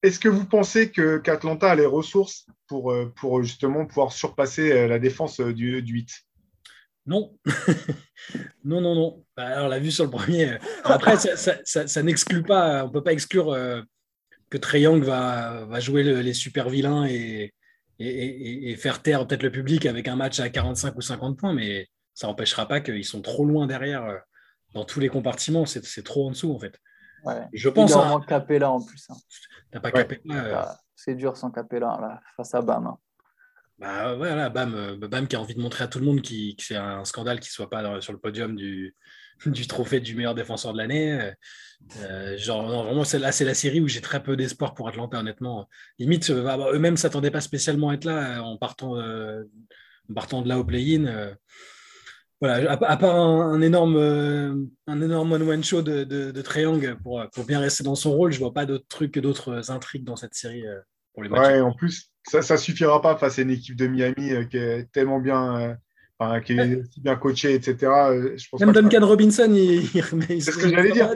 [0.04, 5.00] Est-ce que vous pensez que qu'Atlanta a les ressources pour, pour justement pouvoir surpasser la
[5.00, 6.10] défense du, 8
[7.08, 7.38] non.
[8.66, 9.24] non, non, non.
[9.36, 10.58] Bah, alors, on l'a vu sur le premier.
[10.84, 13.58] Après, ça, n'exclut pas, on ne peut pas exclure
[14.50, 17.54] que Young va, va jouer les super vilains et,
[18.00, 21.88] et, faire taire peut-être le public avec un match à 45 ou 50 points, mais
[22.14, 24.18] ça n'empêchera pas qu'ils sont trop loin derrière euh,
[24.74, 25.66] dans tous les compartiments.
[25.66, 26.80] C'est trop en dessous, en fait.
[27.54, 27.92] Je pense.
[27.92, 29.06] Il hein, Capella en plus.
[29.10, 29.16] Hein.
[29.72, 30.22] T'as pas Capella.
[30.32, 30.64] Euh,
[30.96, 32.88] c'est dur sans Capella là, face à Bam.
[32.88, 32.98] Hein.
[33.80, 36.30] Bah voilà, Bam, euh, Bam qui a envie de montrer à tout le monde que
[36.60, 38.96] c'est un scandale qu'il ne soit pas sur le podium du,
[39.46, 41.34] du trophée du meilleur défenseur de l'année.
[42.02, 45.68] Euh, genre, vraiment, là, c'est la série où j'ai très peu d'espoir pour Atlanta, honnêtement.
[46.00, 48.96] Limite, euh, bah, bah, eux-mêmes ne s'attendaient pas spécialement à être là euh, en partant,
[50.14, 51.36] partant de là au play-in.
[52.42, 53.98] voilà, à, part un, énorme,
[54.88, 58.38] un énorme one-one show de, de, Triangle pour, pour, bien rester dans son rôle, je
[58.38, 60.64] ne vois pas d'autres trucs, d'autres intrigues dans cette série
[61.14, 61.48] pour les matchs.
[61.48, 64.92] Ouais, en plus, ça ne suffira pas face à une équipe de Miami qui est
[64.92, 65.78] tellement bien
[66.44, 67.76] qui est aussi bien coaché, etc.
[67.84, 69.88] Euh, je pense Même Duncan Robinson, il,
[70.42, 71.14] C'est ce que j'allais dire.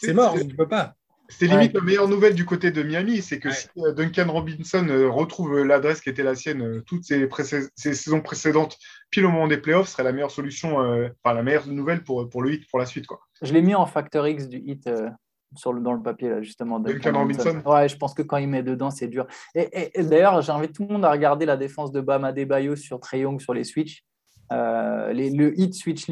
[0.00, 0.94] C'est mort, il ne peut pas.
[1.28, 4.86] C'est limite la meilleure nouvelle du côté de Miami, c'est que si euh, Duncan Robinson
[4.88, 7.28] euh, retrouve l'adresse qui était la sienne toutes ses,
[7.74, 8.78] saisons précédentes,
[9.10, 12.42] pile au moment des playoffs, serait la meilleure solution, enfin la meilleure nouvelle pour, pour
[12.42, 13.06] le hit pour la suite.
[13.06, 13.20] Quoi.
[13.42, 14.88] Je l'ai mis en facteur X du hit
[15.56, 16.78] sur le, dans le papier, là, justement.
[16.78, 17.62] Duncan Robinson.
[17.64, 19.26] Ouais, je pense que quand il met dedans, c'est dur.
[19.54, 23.20] Et, d'ailleurs, j'invite tout le monde à regarder la défense de Bam Adebayo sur Trey
[23.20, 24.04] Young sur les switches.
[24.52, 26.06] Euh, les, le hit switch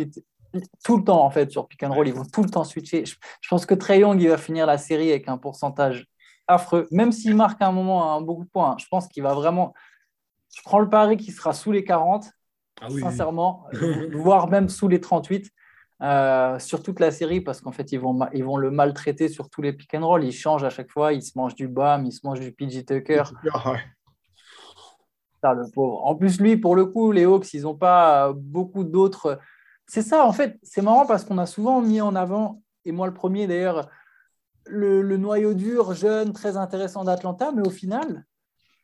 [0.84, 2.08] tout le temps, en fait, sur pick and roll.
[2.08, 3.04] Ils vont tout le temps switcher.
[3.04, 6.06] Je, pense que Trey Young, il va finir la série avec un pourcentage
[6.46, 6.86] affreux.
[6.90, 9.34] Même s'il marque à un moment un beaucoup de points, hein, je pense qu'il va
[9.34, 9.74] vraiment.
[10.54, 12.30] Je prends le pari qu'il sera sous les 40,
[12.80, 13.66] ah sincèrement,
[14.12, 15.50] voire même sous les 38.
[16.02, 19.48] Euh, sur toute la série parce qu'en fait, ils vont, ils vont le maltraiter sur
[19.48, 20.24] tous les pick and roll.
[20.24, 22.84] Ils changent à chaque fois, ils se mangent du BAM, ils se mangent du PG
[22.84, 23.22] Tucker.
[25.52, 26.04] le pauvre.
[26.04, 29.38] En plus, lui, pour le coup, les Hawks, ils n'ont pas beaucoup d'autres.
[29.86, 33.06] C'est ça, en fait, c'est marrant parce qu'on a souvent mis en avant, et moi
[33.06, 33.90] le premier d'ailleurs,
[34.66, 38.24] le, noyau dur, jeune, très intéressant d'Atlanta, mais au final,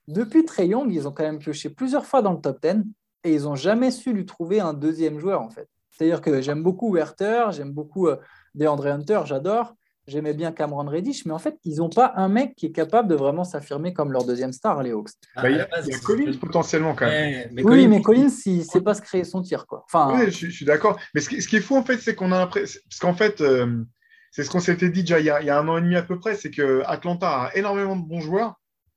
[0.08, 2.84] depuis Trey Young, ils ont quand même pioché plusieurs fois dans le top 10
[3.24, 5.68] et ils n'ont jamais su lui trouver un deuxième joueur, en fait.
[6.00, 8.16] C'est-à-dire que j'aime beaucoup Werther, j'aime beaucoup euh,
[8.54, 9.74] DeAndre Hunter, j'adore.
[10.06, 13.06] J'aimais bien Cameron Reddish, mais en fait, ils n'ont pas un mec qui est capable
[13.06, 15.10] de vraiment s'affirmer comme leur deuxième star, les Hawks.
[15.36, 17.50] Bah, il y a, Collins potentiellement quand même.
[17.64, 19.66] oui, mais Collins, il ne sait pas se créer son tir.
[19.66, 19.84] Quoi.
[19.84, 20.98] Enfin, oui, je, suis d'accord.
[21.14, 22.80] Mais ce qui, ce qui, est fou, en fait, c'est qu'on a l'impression.
[22.88, 23.84] Parce qu'en fait, euh,
[24.30, 25.82] c'est ce qu'on s'était dit déjà il y, a, il y, a, un an et
[25.82, 28.54] demi à peu près, c'est que Atlanta a énormément de bons joueurs,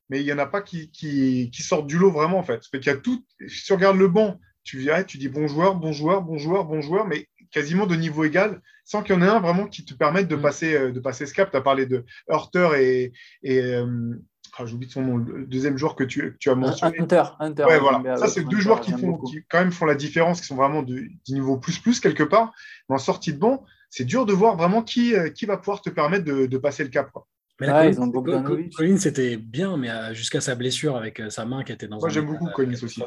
[0.10, 2.66] mais il n'y en a pas qui, qui, qui, sortent du lot vraiment, en fait.
[2.72, 3.26] Fait qu'il y a tout.
[3.46, 6.66] Si tu regardes le banc, tu viens, tu dis bon joueur, bon joueur, bon joueur,
[6.66, 9.86] bon joueur, mais quasiment de niveau égal, sans qu'il y en ait un vraiment qui
[9.86, 10.42] te permette de, mm.
[10.42, 11.52] passer, euh, de passer ce cap.
[11.52, 13.14] Tu as parlé de Hurter et.
[13.44, 14.16] et euh,
[14.58, 17.00] ah, J'oublie son nom, le deuxième joueur que tu, tu as mentionné.
[17.00, 17.24] Hunter.
[17.40, 18.18] Hunter ouais, voilà.
[18.18, 20.84] Ça, c'est deux joueurs qui, font, qui, quand même font la différence, qui sont vraiment
[20.84, 22.54] du niveau plus plus quelque part.
[22.88, 25.82] Mais en sortie de banc, c'est dur de voir vraiment qui, euh, qui va pouvoir
[25.82, 27.12] te permettre de, de passer le cap.
[27.12, 27.28] Quoi.
[27.60, 31.72] Mais là, ils ont Collins, c'était bien, mais jusqu'à sa blessure avec sa main qui
[31.72, 33.02] était dans Moi, j'aime beaucoup Collins aussi.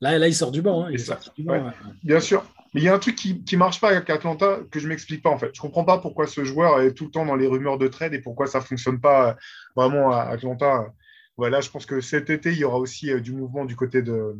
[0.00, 0.86] Là, là, il sort du banc.
[0.86, 0.90] Hein.
[2.02, 2.44] Bien sûr.
[2.72, 4.90] Mais il y a un truc qui ne marche pas avec Atlanta que je ne
[4.90, 5.50] m'explique pas en fait.
[5.54, 7.88] Je ne comprends pas pourquoi ce joueur est tout le temps dans les rumeurs de
[7.88, 9.34] trade et pourquoi ça ne fonctionne pas euh,
[9.74, 10.86] vraiment à Atlanta.
[11.36, 14.02] Voilà, je pense que cet été, il y aura aussi euh, du mouvement du côté
[14.02, 14.36] de,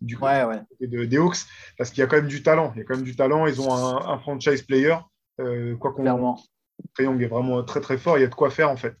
[0.00, 1.38] du de, des Hawks
[1.76, 2.72] parce qu'il y a quand même du talent.
[2.76, 3.46] Il y a quand même du talent.
[3.46, 4.96] Ils ont un, franchise player.
[5.40, 6.06] Euh, quoi qu'on
[6.98, 8.94] Young est vraiment très très fort, il y a de quoi faire en fait.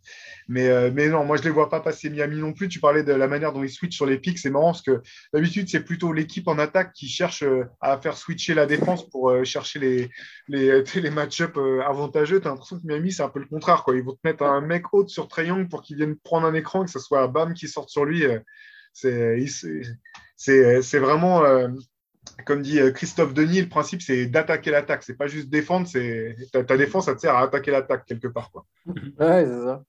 [0.48, 2.68] Mais, euh, mais non, moi je ne les vois pas passer Miami non plus.
[2.68, 5.02] Tu parlais de la manière dont ils switchent sur les pics, c'est marrant parce que
[5.32, 9.30] d'habitude c'est plutôt l'équipe en attaque qui cherche euh, à faire switcher la défense pour
[9.30, 10.10] euh, chercher les,
[10.48, 11.56] les, les match-up
[11.86, 12.40] avantageux.
[12.40, 13.84] Tu as l'impression que Miami c'est un peu le contraire.
[13.84, 13.96] Quoi.
[13.96, 16.84] Ils vont te mettre un mec haut sur Young pour qu'il vienne prendre un écran,
[16.84, 18.24] que ce soit Bam qui sorte sur lui.
[18.92, 19.38] C'est
[20.98, 21.42] vraiment
[22.44, 25.02] comme dit euh, Christophe Denis, le principe, c'est d'attaquer l'attaque.
[25.02, 28.50] C'est pas juste défendre, c'est ta, défense, ça te sert à attaquer l'attaque quelque part.
[28.50, 28.66] Quoi.
[28.86, 29.84] Ouais, c'est ça.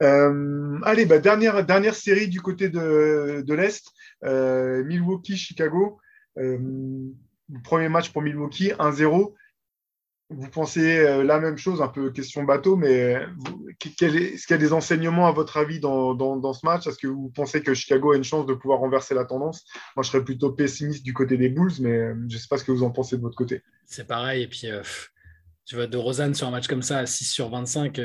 [0.00, 3.92] Euh, allez, bah, dernière, dernière série du côté de, de l'Est,
[4.24, 5.98] euh, Milwaukee-Chicago.
[7.64, 9.34] premier match pour Milwaukee, 1-0
[10.30, 13.16] vous pensez euh, la même chose, un peu question bateau, mais
[14.00, 16.86] est-ce qu'il y a des enseignements à votre avis dans, ce match?
[16.86, 19.64] Est-ce que vous pensez que Chicago a une chance de pouvoir renverser la tendance?
[19.96, 22.58] Moi, je serais plutôt pessimiste du côté des Bulls, mais euh, je ne sais pas
[22.58, 23.62] ce que vous en pensez de votre côté.
[23.86, 24.82] C'est pareil, et puis euh,
[25.64, 27.98] tu vois, de Rosanne sur un match comme ça, à 6 sur 25,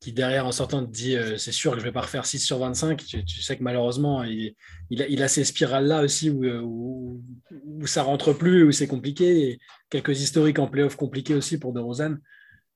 [0.00, 2.58] qui derrière en sortant te dit c'est sûr que je vais pas refaire 6 sur
[2.58, 4.54] 25, tu, sais que malheureusement il,
[4.90, 7.22] il, a, ces spirales-là aussi où, où,
[7.64, 9.58] où, ça rentre plus, où c'est compliqué.
[9.90, 12.20] quelques historiques en playoff compliqués aussi pour De Rosanne.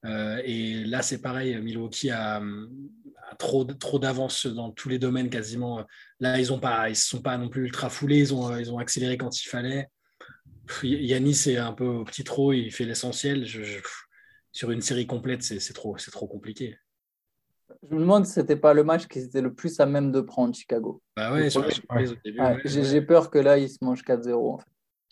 [0.04, 2.42] Euh, et là c'est pareil, Milwaukee a,
[3.38, 5.86] trop, trop d'avance dans tous les domaines quasiment.
[6.18, 9.16] Là ils ne pas, sont pas non plus ultra foulés, ils ont, ils ont accéléré
[9.16, 9.88] quand il fallait.
[10.82, 13.46] Yanis est un peu au petit trop, il fait l'essentiel.
[14.52, 16.76] sur une série complète, c'est trop, trop compliqué.
[17.88, 20.20] Je me demande si c'était pas le match qui était le plus à même de
[20.20, 21.02] prendre Chicago.
[21.16, 21.48] Bah ouais,
[22.64, 24.60] J'ai peur que là, il se mange 4-0.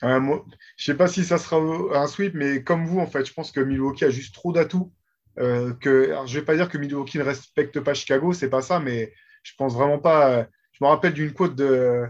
[0.03, 0.39] Je ne
[0.77, 1.59] je sais pas si ça sera
[1.95, 4.93] un sweep, mais comme vous, en fait, je pense que Milwaukee a juste trop d'atouts.
[5.39, 8.63] Euh, que, je ne vais pas dire que Milwaukee ne respecte pas Chicago, c'est pas
[8.63, 10.47] ça, mais je pense vraiment pas.
[10.73, 12.07] Je me rappelle d'une quote de,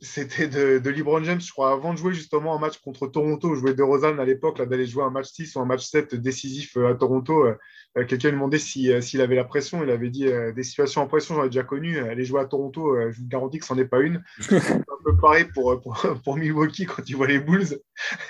[0.00, 3.54] c'était de, de, LeBron James, je crois, avant de jouer justement un match contre Toronto,
[3.54, 6.76] jouer de Rosanne à l'époque, d'aller jouer un match 6 ou un match 7 décisif
[6.76, 7.44] euh, à Toronto.
[7.44, 7.56] Euh,
[7.96, 9.82] euh, quelqu'un lui demandait s'il avait la pression.
[9.82, 11.98] Il avait dit des situations en pression, j'en ai déjà connu.
[11.98, 14.22] Aller jouer à Toronto, je vous garantis que ce n'en est pas une.
[14.40, 15.80] C'est un peu pareil pour,
[16.24, 17.80] pour, Milwaukee quand ils voient les Bulls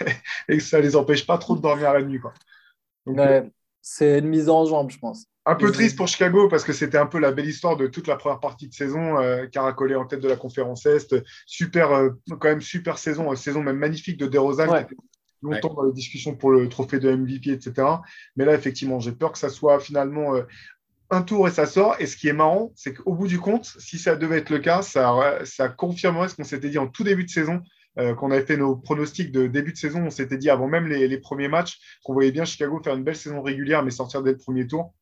[0.49, 2.21] et que ça ne les empêche pas trop de dormir la nuit.
[2.21, 2.33] Quoi.
[3.81, 5.27] C'est une mise en jambe, je pense.
[5.47, 8.07] Un peu triste pour Chicago parce que c'était un peu la belle histoire de toute
[8.07, 9.19] la première partie de saison.
[9.19, 11.17] Euh, caracolé en tête de la conférence Est.
[11.47, 14.69] Super, euh, quand même super saison, euh, saison même magnifique de DeRozan.
[14.69, 14.87] Ouais.
[15.41, 17.87] Longtemps dans les discussions pour le trophée de MVP, etc.
[18.37, 20.35] Mais là, effectivement, j'ai peur que ça soit finalement
[21.11, 21.95] un tour et ça sort.
[22.01, 24.59] Et ce qui est marrant, c'est qu'au bout du compte, si ça devait être le
[24.59, 27.63] cas, ça, ça confirmerait ce qu'on s'était dit en tout début de saison
[27.99, 30.87] euh, qu'on avait fait nos pronostics de début de saison, on s'était dit avant même
[30.87, 34.23] les, les premiers matchs qu'on voyait bien Chicago faire une belle saison régulière, mais sortir
[34.23, 34.95] dès le premier tour.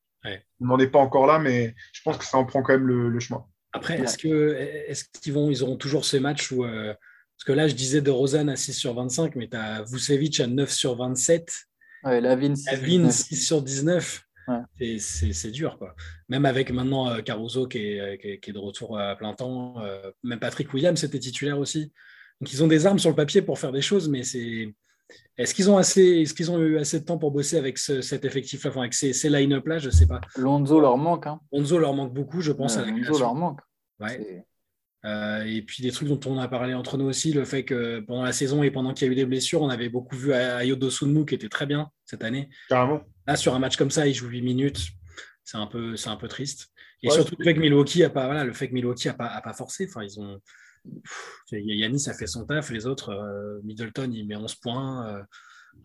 [0.61, 2.87] On n'en est pas encore là, mais je pense que ça en prend quand même
[2.87, 3.45] le, chemin.
[3.73, 4.17] Après, est-ce
[5.21, 6.65] qu'ils vont, ils auront toujours ces matchs où.
[6.65, 6.95] Euh,
[7.37, 10.41] parce que là, je disais de Rosanne à 6 sur 25, mais tu as Vucevic
[10.41, 11.53] à 9 sur 27.
[12.05, 14.23] Ouais, Lavine 6, 6 sur 19.
[14.79, 15.77] C'est dur.
[15.77, 15.95] Quoi.
[16.29, 19.75] Même avec maintenant euh, Caruso qui est, qui, est, de retour à plein temps.
[19.83, 21.93] Euh, même Patrick Williams était titulaire aussi.
[22.41, 24.75] Donc ils ont des armes sur le papier pour faire des choses, mais c'est
[25.39, 28.25] est-ce qu'ils ont assez, est-ce qu'ils ont eu assez de temps pour bosser avec cet
[28.25, 30.21] effectif-là, avec ces, ces line-up-là Je ne sais pas.
[30.37, 31.27] Lonzo leur manque.
[31.27, 31.41] Hein.
[31.53, 32.77] Lonzo leur manque beaucoup, je pense.
[32.77, 33.61] à Lonzo leur manque.
[35.05, 38.01] Euh, et puis des trucs dont on a parlé entre nous aussi, le fait que
[38.01, 40.33] pendant la saison et pendant qu'il y a eu des blessures, on avait beaucoup vu
[40.33, 42.49] Ayodo Sunmu qui était très bien cette année.
[42.69, 43.03] Carrément.
[43.27, 44.81] Là, sur un match comme ça, il joue 8 minutes.
[45.45, 46.69] C'est un peu, c'est un peu triste.
[47.03, 49.27] Et surtout le fait que Milwaukee a pas, voilà, le fait que Milwaukee a pas,
[49.27, 49.87] a pas forcé.
[49.89, 50.41] Enfin, ils ont,
[51.53, 55.07] Yannis a fait son taf, les autres, euh, Middleton, il met 11 points.
[55.07, 55.23] Euh,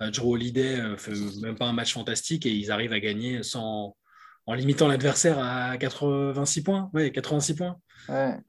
[0.01, 3.95] euh, Joe Holiday fait même pas un match fantastique et ils arrivent à gagner sans,
[4.45, 6.89] en limitant l'adversaire à 86 points.
[6.93, 7.77] Ouais, 86 points.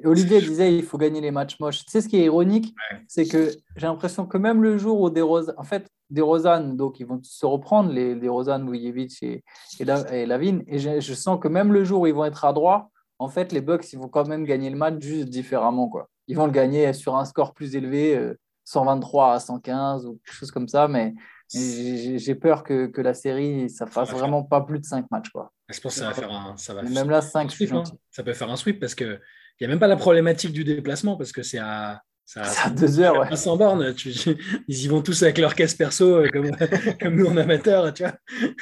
[0.04, 1.84] Olivier disait il faut gagner les matchs moches.
[1.84, 2.74] Tu sais ce qui est ironique,
[3.08, 7.20] c'est que j'ai l'impression que même le jour où des en fait, donc ils vont
[7.22, 9.42] se reprendre, les, Vujevic et,
[9.80, 12.52] et, Lavine, et je, je, sens que même le jour où ils vont être à
[12.52, 12.90] droit,
[13.22, 15.88] en fait, les Bucks, ils vont quand même gagner le match juste différemment.
[15.88, 16.08] Quoi.
[16.32, 18.32] Ils vont le gagner sur un score plus élevé,
[18.64, 21.12] 123 euh, à 115 ou quelque chose comme ça, mais
[21.52, 25.28] j'ai peur que, que, la série, ça fasse vraiment pas plus de 5 matchs.
[25.28, 25.52] Quoi.
[25.68, 26.56] Je pense que ça va faire un.
[26.56, 27.82] Ça va même là, 5 sweep, hein.
[28.10, 29.20] Ça peut faire un sweep parce qu'il
[29.60, 32.00] n'y a même pas la problématique du déplacement parce que c'est à
[32.32, 33.36] ça, ça deux heures, ouais.
[33.36, 33.94] Sans borne,
[34.68, 36.50] ils y vont tous avec leur caisse perso, euh, comme,
[37.00, 38.14] comme nous en amateur, tu vois.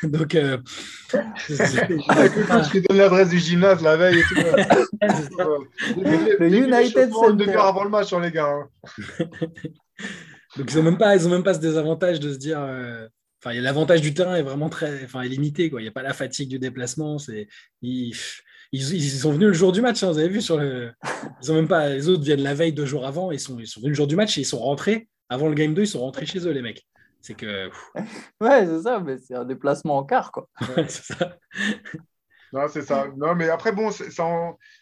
[0.03, 0.59] Donc, euh,
[1.49, 4.35] je lui donne l'adresse du gymnase la veille et tout.
[6.41, 7.47] le United Center.
[7.47, 8.49] De avant le match, hein, les gars.
[8.49, 8.69] Hein.
[10.57, 12.59] Donc, ils n'ont même, pas, même pas ce désavantage de se dire.
[12.61, 13.07] Euh,
[13.41, 15.71] enfin, l'avantage du terrain est vraiment très, enfin, est limité.
[15.71, 15.81] Quoi.
[15.81, 17.19] Il n'y a pas la fatigue du déplacement.
[17.19, 17.47] C'est,
[18.73, 20.93] ils, ils, sont venus le jour du match, hein, vous avez vu sur le.
[21.43, 21.89] Ils ont même pas.
[21.89, 24.07] Les autres viennent la veille, deux jours avant, ils sont, ils sont venus le jour
[24.07, 25.09] du match et ils sont rentrés.
[25.29, 26.87] Avant le game 2, ils sont rentrés chez eux, les mecs.
[27.21, 27.69] C'est que.
[28.41, 30.49] ouais, c'est ça, mais c'est un déplacement en quart, quoi.
[30.89, 31.37] c'est ça.
[32.53, 33.07] Non, c'est ça.
[33.17, 34.27] Non, mais après, bon, ça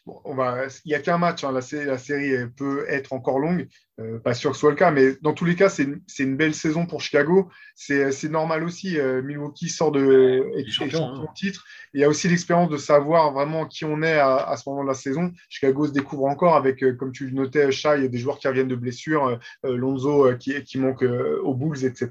[0.07, 0.67] on va...
[0.85, 1.45] il n'y a qu'un match.
[1.45, 1.53] Hein.
[1.53, 3.69] La, la, série peut être encore longue.
[4.01, 6.01] Euh, pas sûr que ce soit le cas, mais dans tous les cas, c'est une,
[6.21, 7.51] une, belle saison pour Chicago.
[7.75, 8.99] C'est normal aussi.
[8.99, 11.27] Euh, Milwaukee sort de champion, hein.
[11.35, 11.65] titre.
[11.95, 14.85] Il y a aussi l'expérience de savoir vraiment qui on est à, à ce moment
[14.85, 15.33] de la saison.
[15.49, 18.69] Chicago se découvre encore avec, euh, comme tu le notais, Shai, des joueurs qui reviennent
[18.69, 22.11] de blessures, Lonzo qui, qui, manque aux Bulls, etc.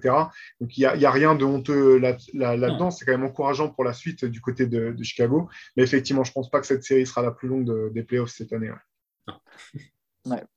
[0.60, 2.92] Donc il n'y a, a, rien de honteux là-dedans.
[2.92, 5.50] c'est quand même encourageant pour la suite du côté de, de Chicago.
[5.78, 8.32] Mais effectivement, je ne pense pas que cette série sera la plus longue des playoffs
[8.32, 8.72] cette année.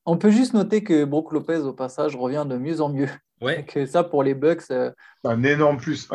[0.06, 3.08] On peut juste noter que Brook Lopez, au passage, revient de mieux en mieux.
[3.40, 3.64] Ouais.
[3.68, 4.70] Que ça, pour les Bucks.
[4.70, 4.92] Euh,
[5.24, 6.08] un énorme plus.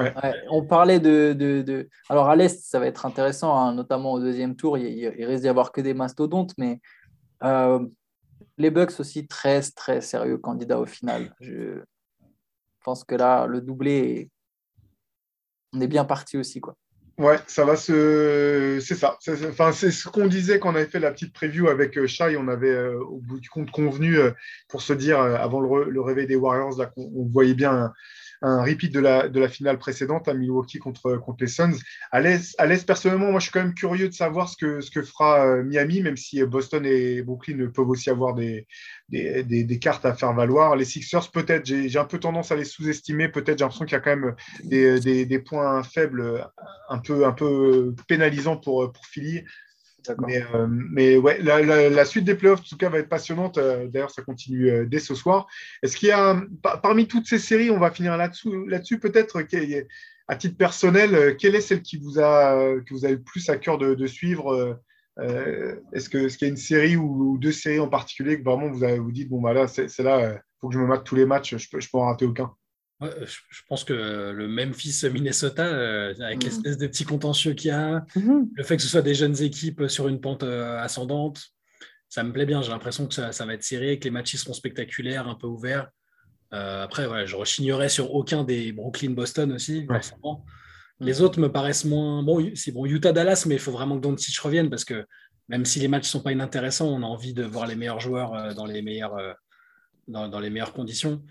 [0.50, 4.56] On parlait de, de, Alors, à l'Est, ça va être intéressant, hein, notamment au deuxième
[4.56, 4.78] tour.
[4.78, 6.80] Il, risque d'y avoir que des mastodontes, mais
[7.44, 7.86] euh,
[8.58, 11.34] les Bucks aussi, très, très sérieux candidat au final.
[11.40, 11.82] Je
[12.84, 14.30] pense que là, le doublé,
[15.74, 16.62] on est bien parti aussi.
[16.62, 16.76] quoi.
[17.18, 18.80] Ouais, ça va se.
[18.82, 19.18] C'est ça.
[19.48, 22.36] Enfin, c'est ce qu'on disait quand on avait fait la petite preview avec euh, Shai.
[22.36, 24.32] On avait, euh, au bout du compte, convenu euh,
[24.68, 27.94] pour se dire, avant le, réveil des Warriors, là, qu'on voyait bien
[28.42, 31.78] un repeat de la, de la finale précédente à Milwaukee contre, contre les Suns.
[32.12, 35.02] À l'Est, personnellement, moi, je suis quand même curieux de savoir ce que, ce que
[35.02, 38.68] fera euh, Miami, même si Boston et Brooklyn peuvent aussi avoir des,
[39.10, 40.76] des, des, cartes à faire valoir.
[40.76, 43.30] Les Sixers, peut-être, j'ai un peu tendance à les sous-estimer.
[43.30, 46.48] Peut-être, j'ai l'impression qu'il y a quand même des, des, points faibles
[46.90, 49.44] un peu, un peu pénalisants pour, pour Philly.
[50.20, 53.58] Mais, euh, mais, ouais, la, suite des playoffs, en tout cas, va être passionnante.
[53.58, 55.48] Euh, d'ailleurs, ça continue euh, dès ce soir.
[55.84, 56.42] Est-ce qu'il y a,
[56.82, 59.44] parmi toutes ces séries, on va finir là-dessus, là-dessus peut-être,
[60.28, 63.58] à titre personnel, quelle est celle qui vous a, que vous avez le plus à
[63.58, 64.80] cœur de, suivre
[65.94, 68.84] Est-ce qu'il est y a une série ou, deux séries en particulier que vraiment vous
[68.84, 71.16] avez, vous dites, bon, bah là, c'est là, il faut que je me mate tous
[71.16, 72.52] les matchs, je ne peux, je peux en rater aucun?
[73.02, 73.94] Je, pense que
[74.32, 76.46] le Memphis-Minnesota, euh, avec mm.
[76.46, 78.50] l'espèce de petits contentieux qu'il y a, mm-hmm.
[78.54, 81.42] le fait que ce soit des jeunes équipes sur une pente euh, ascendante,
[82.08, 82.62] ça me plaît bien.
[82.62, 85.90] J'ai l'impression que ça, va être serré, que les matchs seront spectaculaires, un peu ouverts.
[86.54, 89.88] Euh, après, ouais, je rechignerai sur aucun des Brooklyn-Boston aussi,
[91.02, 92.24] Les autres me paraissent moins.
[92.24, 95.06] Bon, c'est bon, Utah-Dallas, mais il faut vraiment que Doncic revienne parce que
[95.50, 98.00] même si les matchs ne sont pas inintéressants, on a envie de voir les meilleurs
[98.00, 99.36] joueurs dans les meilleures,
[100.08, 101.22] dans les meilleures conditions.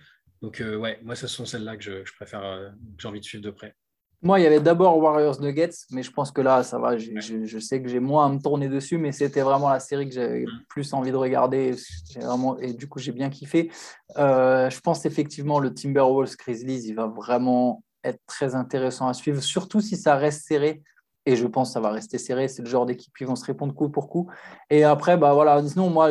[0.44, 3.24] Donc, euh, ouais, moi, ce sont celles-là que je, préfère, euh, que j'ai envie de
[3.24, 3.74] suivre de près.
[4.20, 6.98] Moi, il y avait d'abord Warriors Nuggets, mais je pense que là, ça va.
[6.98, 10.14] Je, sais que j'ai moins à me tourner dessus, mais c'était vraiment la série que
[10.14, 10.64] j'avais mm.
[10.68, 11.74] plus envie de regarder.
[12.16, 13.72] Vraiment, et du coup, j'ai bien kiffé.
[14.18, 19.40] Euh, je pense effectivement le Timberwolves Grizzlies, il va vraiment être très intéressant à suivre,
[19.42, 20.82] surtout si ça reste serré.
[21.24, 22.48] Et je pense que ça va rester serré.
[22.48, 24.30] C'est le genre d'équipe qui vont se répondre coup pour coup.
[24.68, 25.66] Et après, bah voilà.
[25.66, 26.10] Sinon, moi,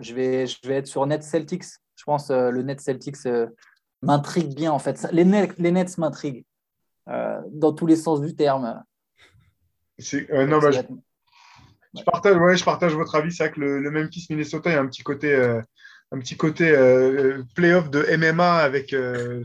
[0.00, 1.64] je vais, je vais être sur Net Celtics
[2.04, 3.46] je pense que euh, le Nets Celtics euh,
[4.02, 5.06] m'intrigue bien en fait.
[5.10, 6.44] Les Nets, les Nets m'intriguent
[7.08, 8.82] euh, dans tous les sens du terme.
[10.46, 13.32] non, bah, je, partage, ouais, je partage votre avis.
[13.32, 15.34] C'est vrai que le, le, Memphis Minnesota, il y a un petit côté,
[16.12, 16.72] un petit côté
[17.54, 18.92] playoff de MMA avec.
[18.92, 19.44] Il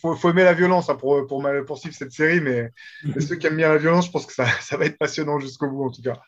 [0.00, 2.72] faut, aimer la violence hein, pour, pour poursuivre cette série, mais
[3.20, 5.70] ceux qui aiment bien la violence, je pense que ça, ça va être passionnant jusqu'au
[5.70, 6.20] bout en tout cas.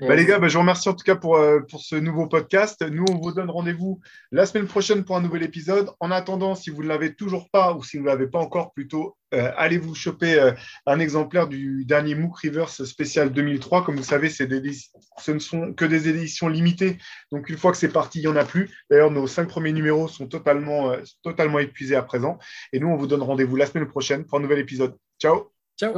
[0.00, 2.26] Bah, les gars, bah, je vous remercie en tout cas pour, euh, pour ce nouveau
[2.26, 2.84] podcast.
[2.88, 5.90] Nous, on vous donne rendez-vous la semaine prochaine pour un nouvel épisode.
[6.00, 8.72] En attendant, si vous ne l'avez toujours pas ou si vous ne l'avez pas encore,
[8.72, 10.52] plutôt, euh, allez vous choper euh,
[10.86, 13.84] un exemplaire du dernier MOOC Rivers spécial 2003.
[13.84, 16.98] Comme vous savez, ce ne sont que des éditions limitées.
[17.32, 18.70] Donc, une fois que c'est parti, il n'y en a plus.
[18.90, 20.92] D'ailleurs, nos cinq premiers numéros sont totalement,
[21.22, 22.38] totalement épuisés à présent.
[22.72, 24.96] Et nous, on vous donne rendez-vous la semaine prochaine pour un nouvel épisode.
[25.20, 25.50] Ciao.
[25.78, 25.92] Ciao.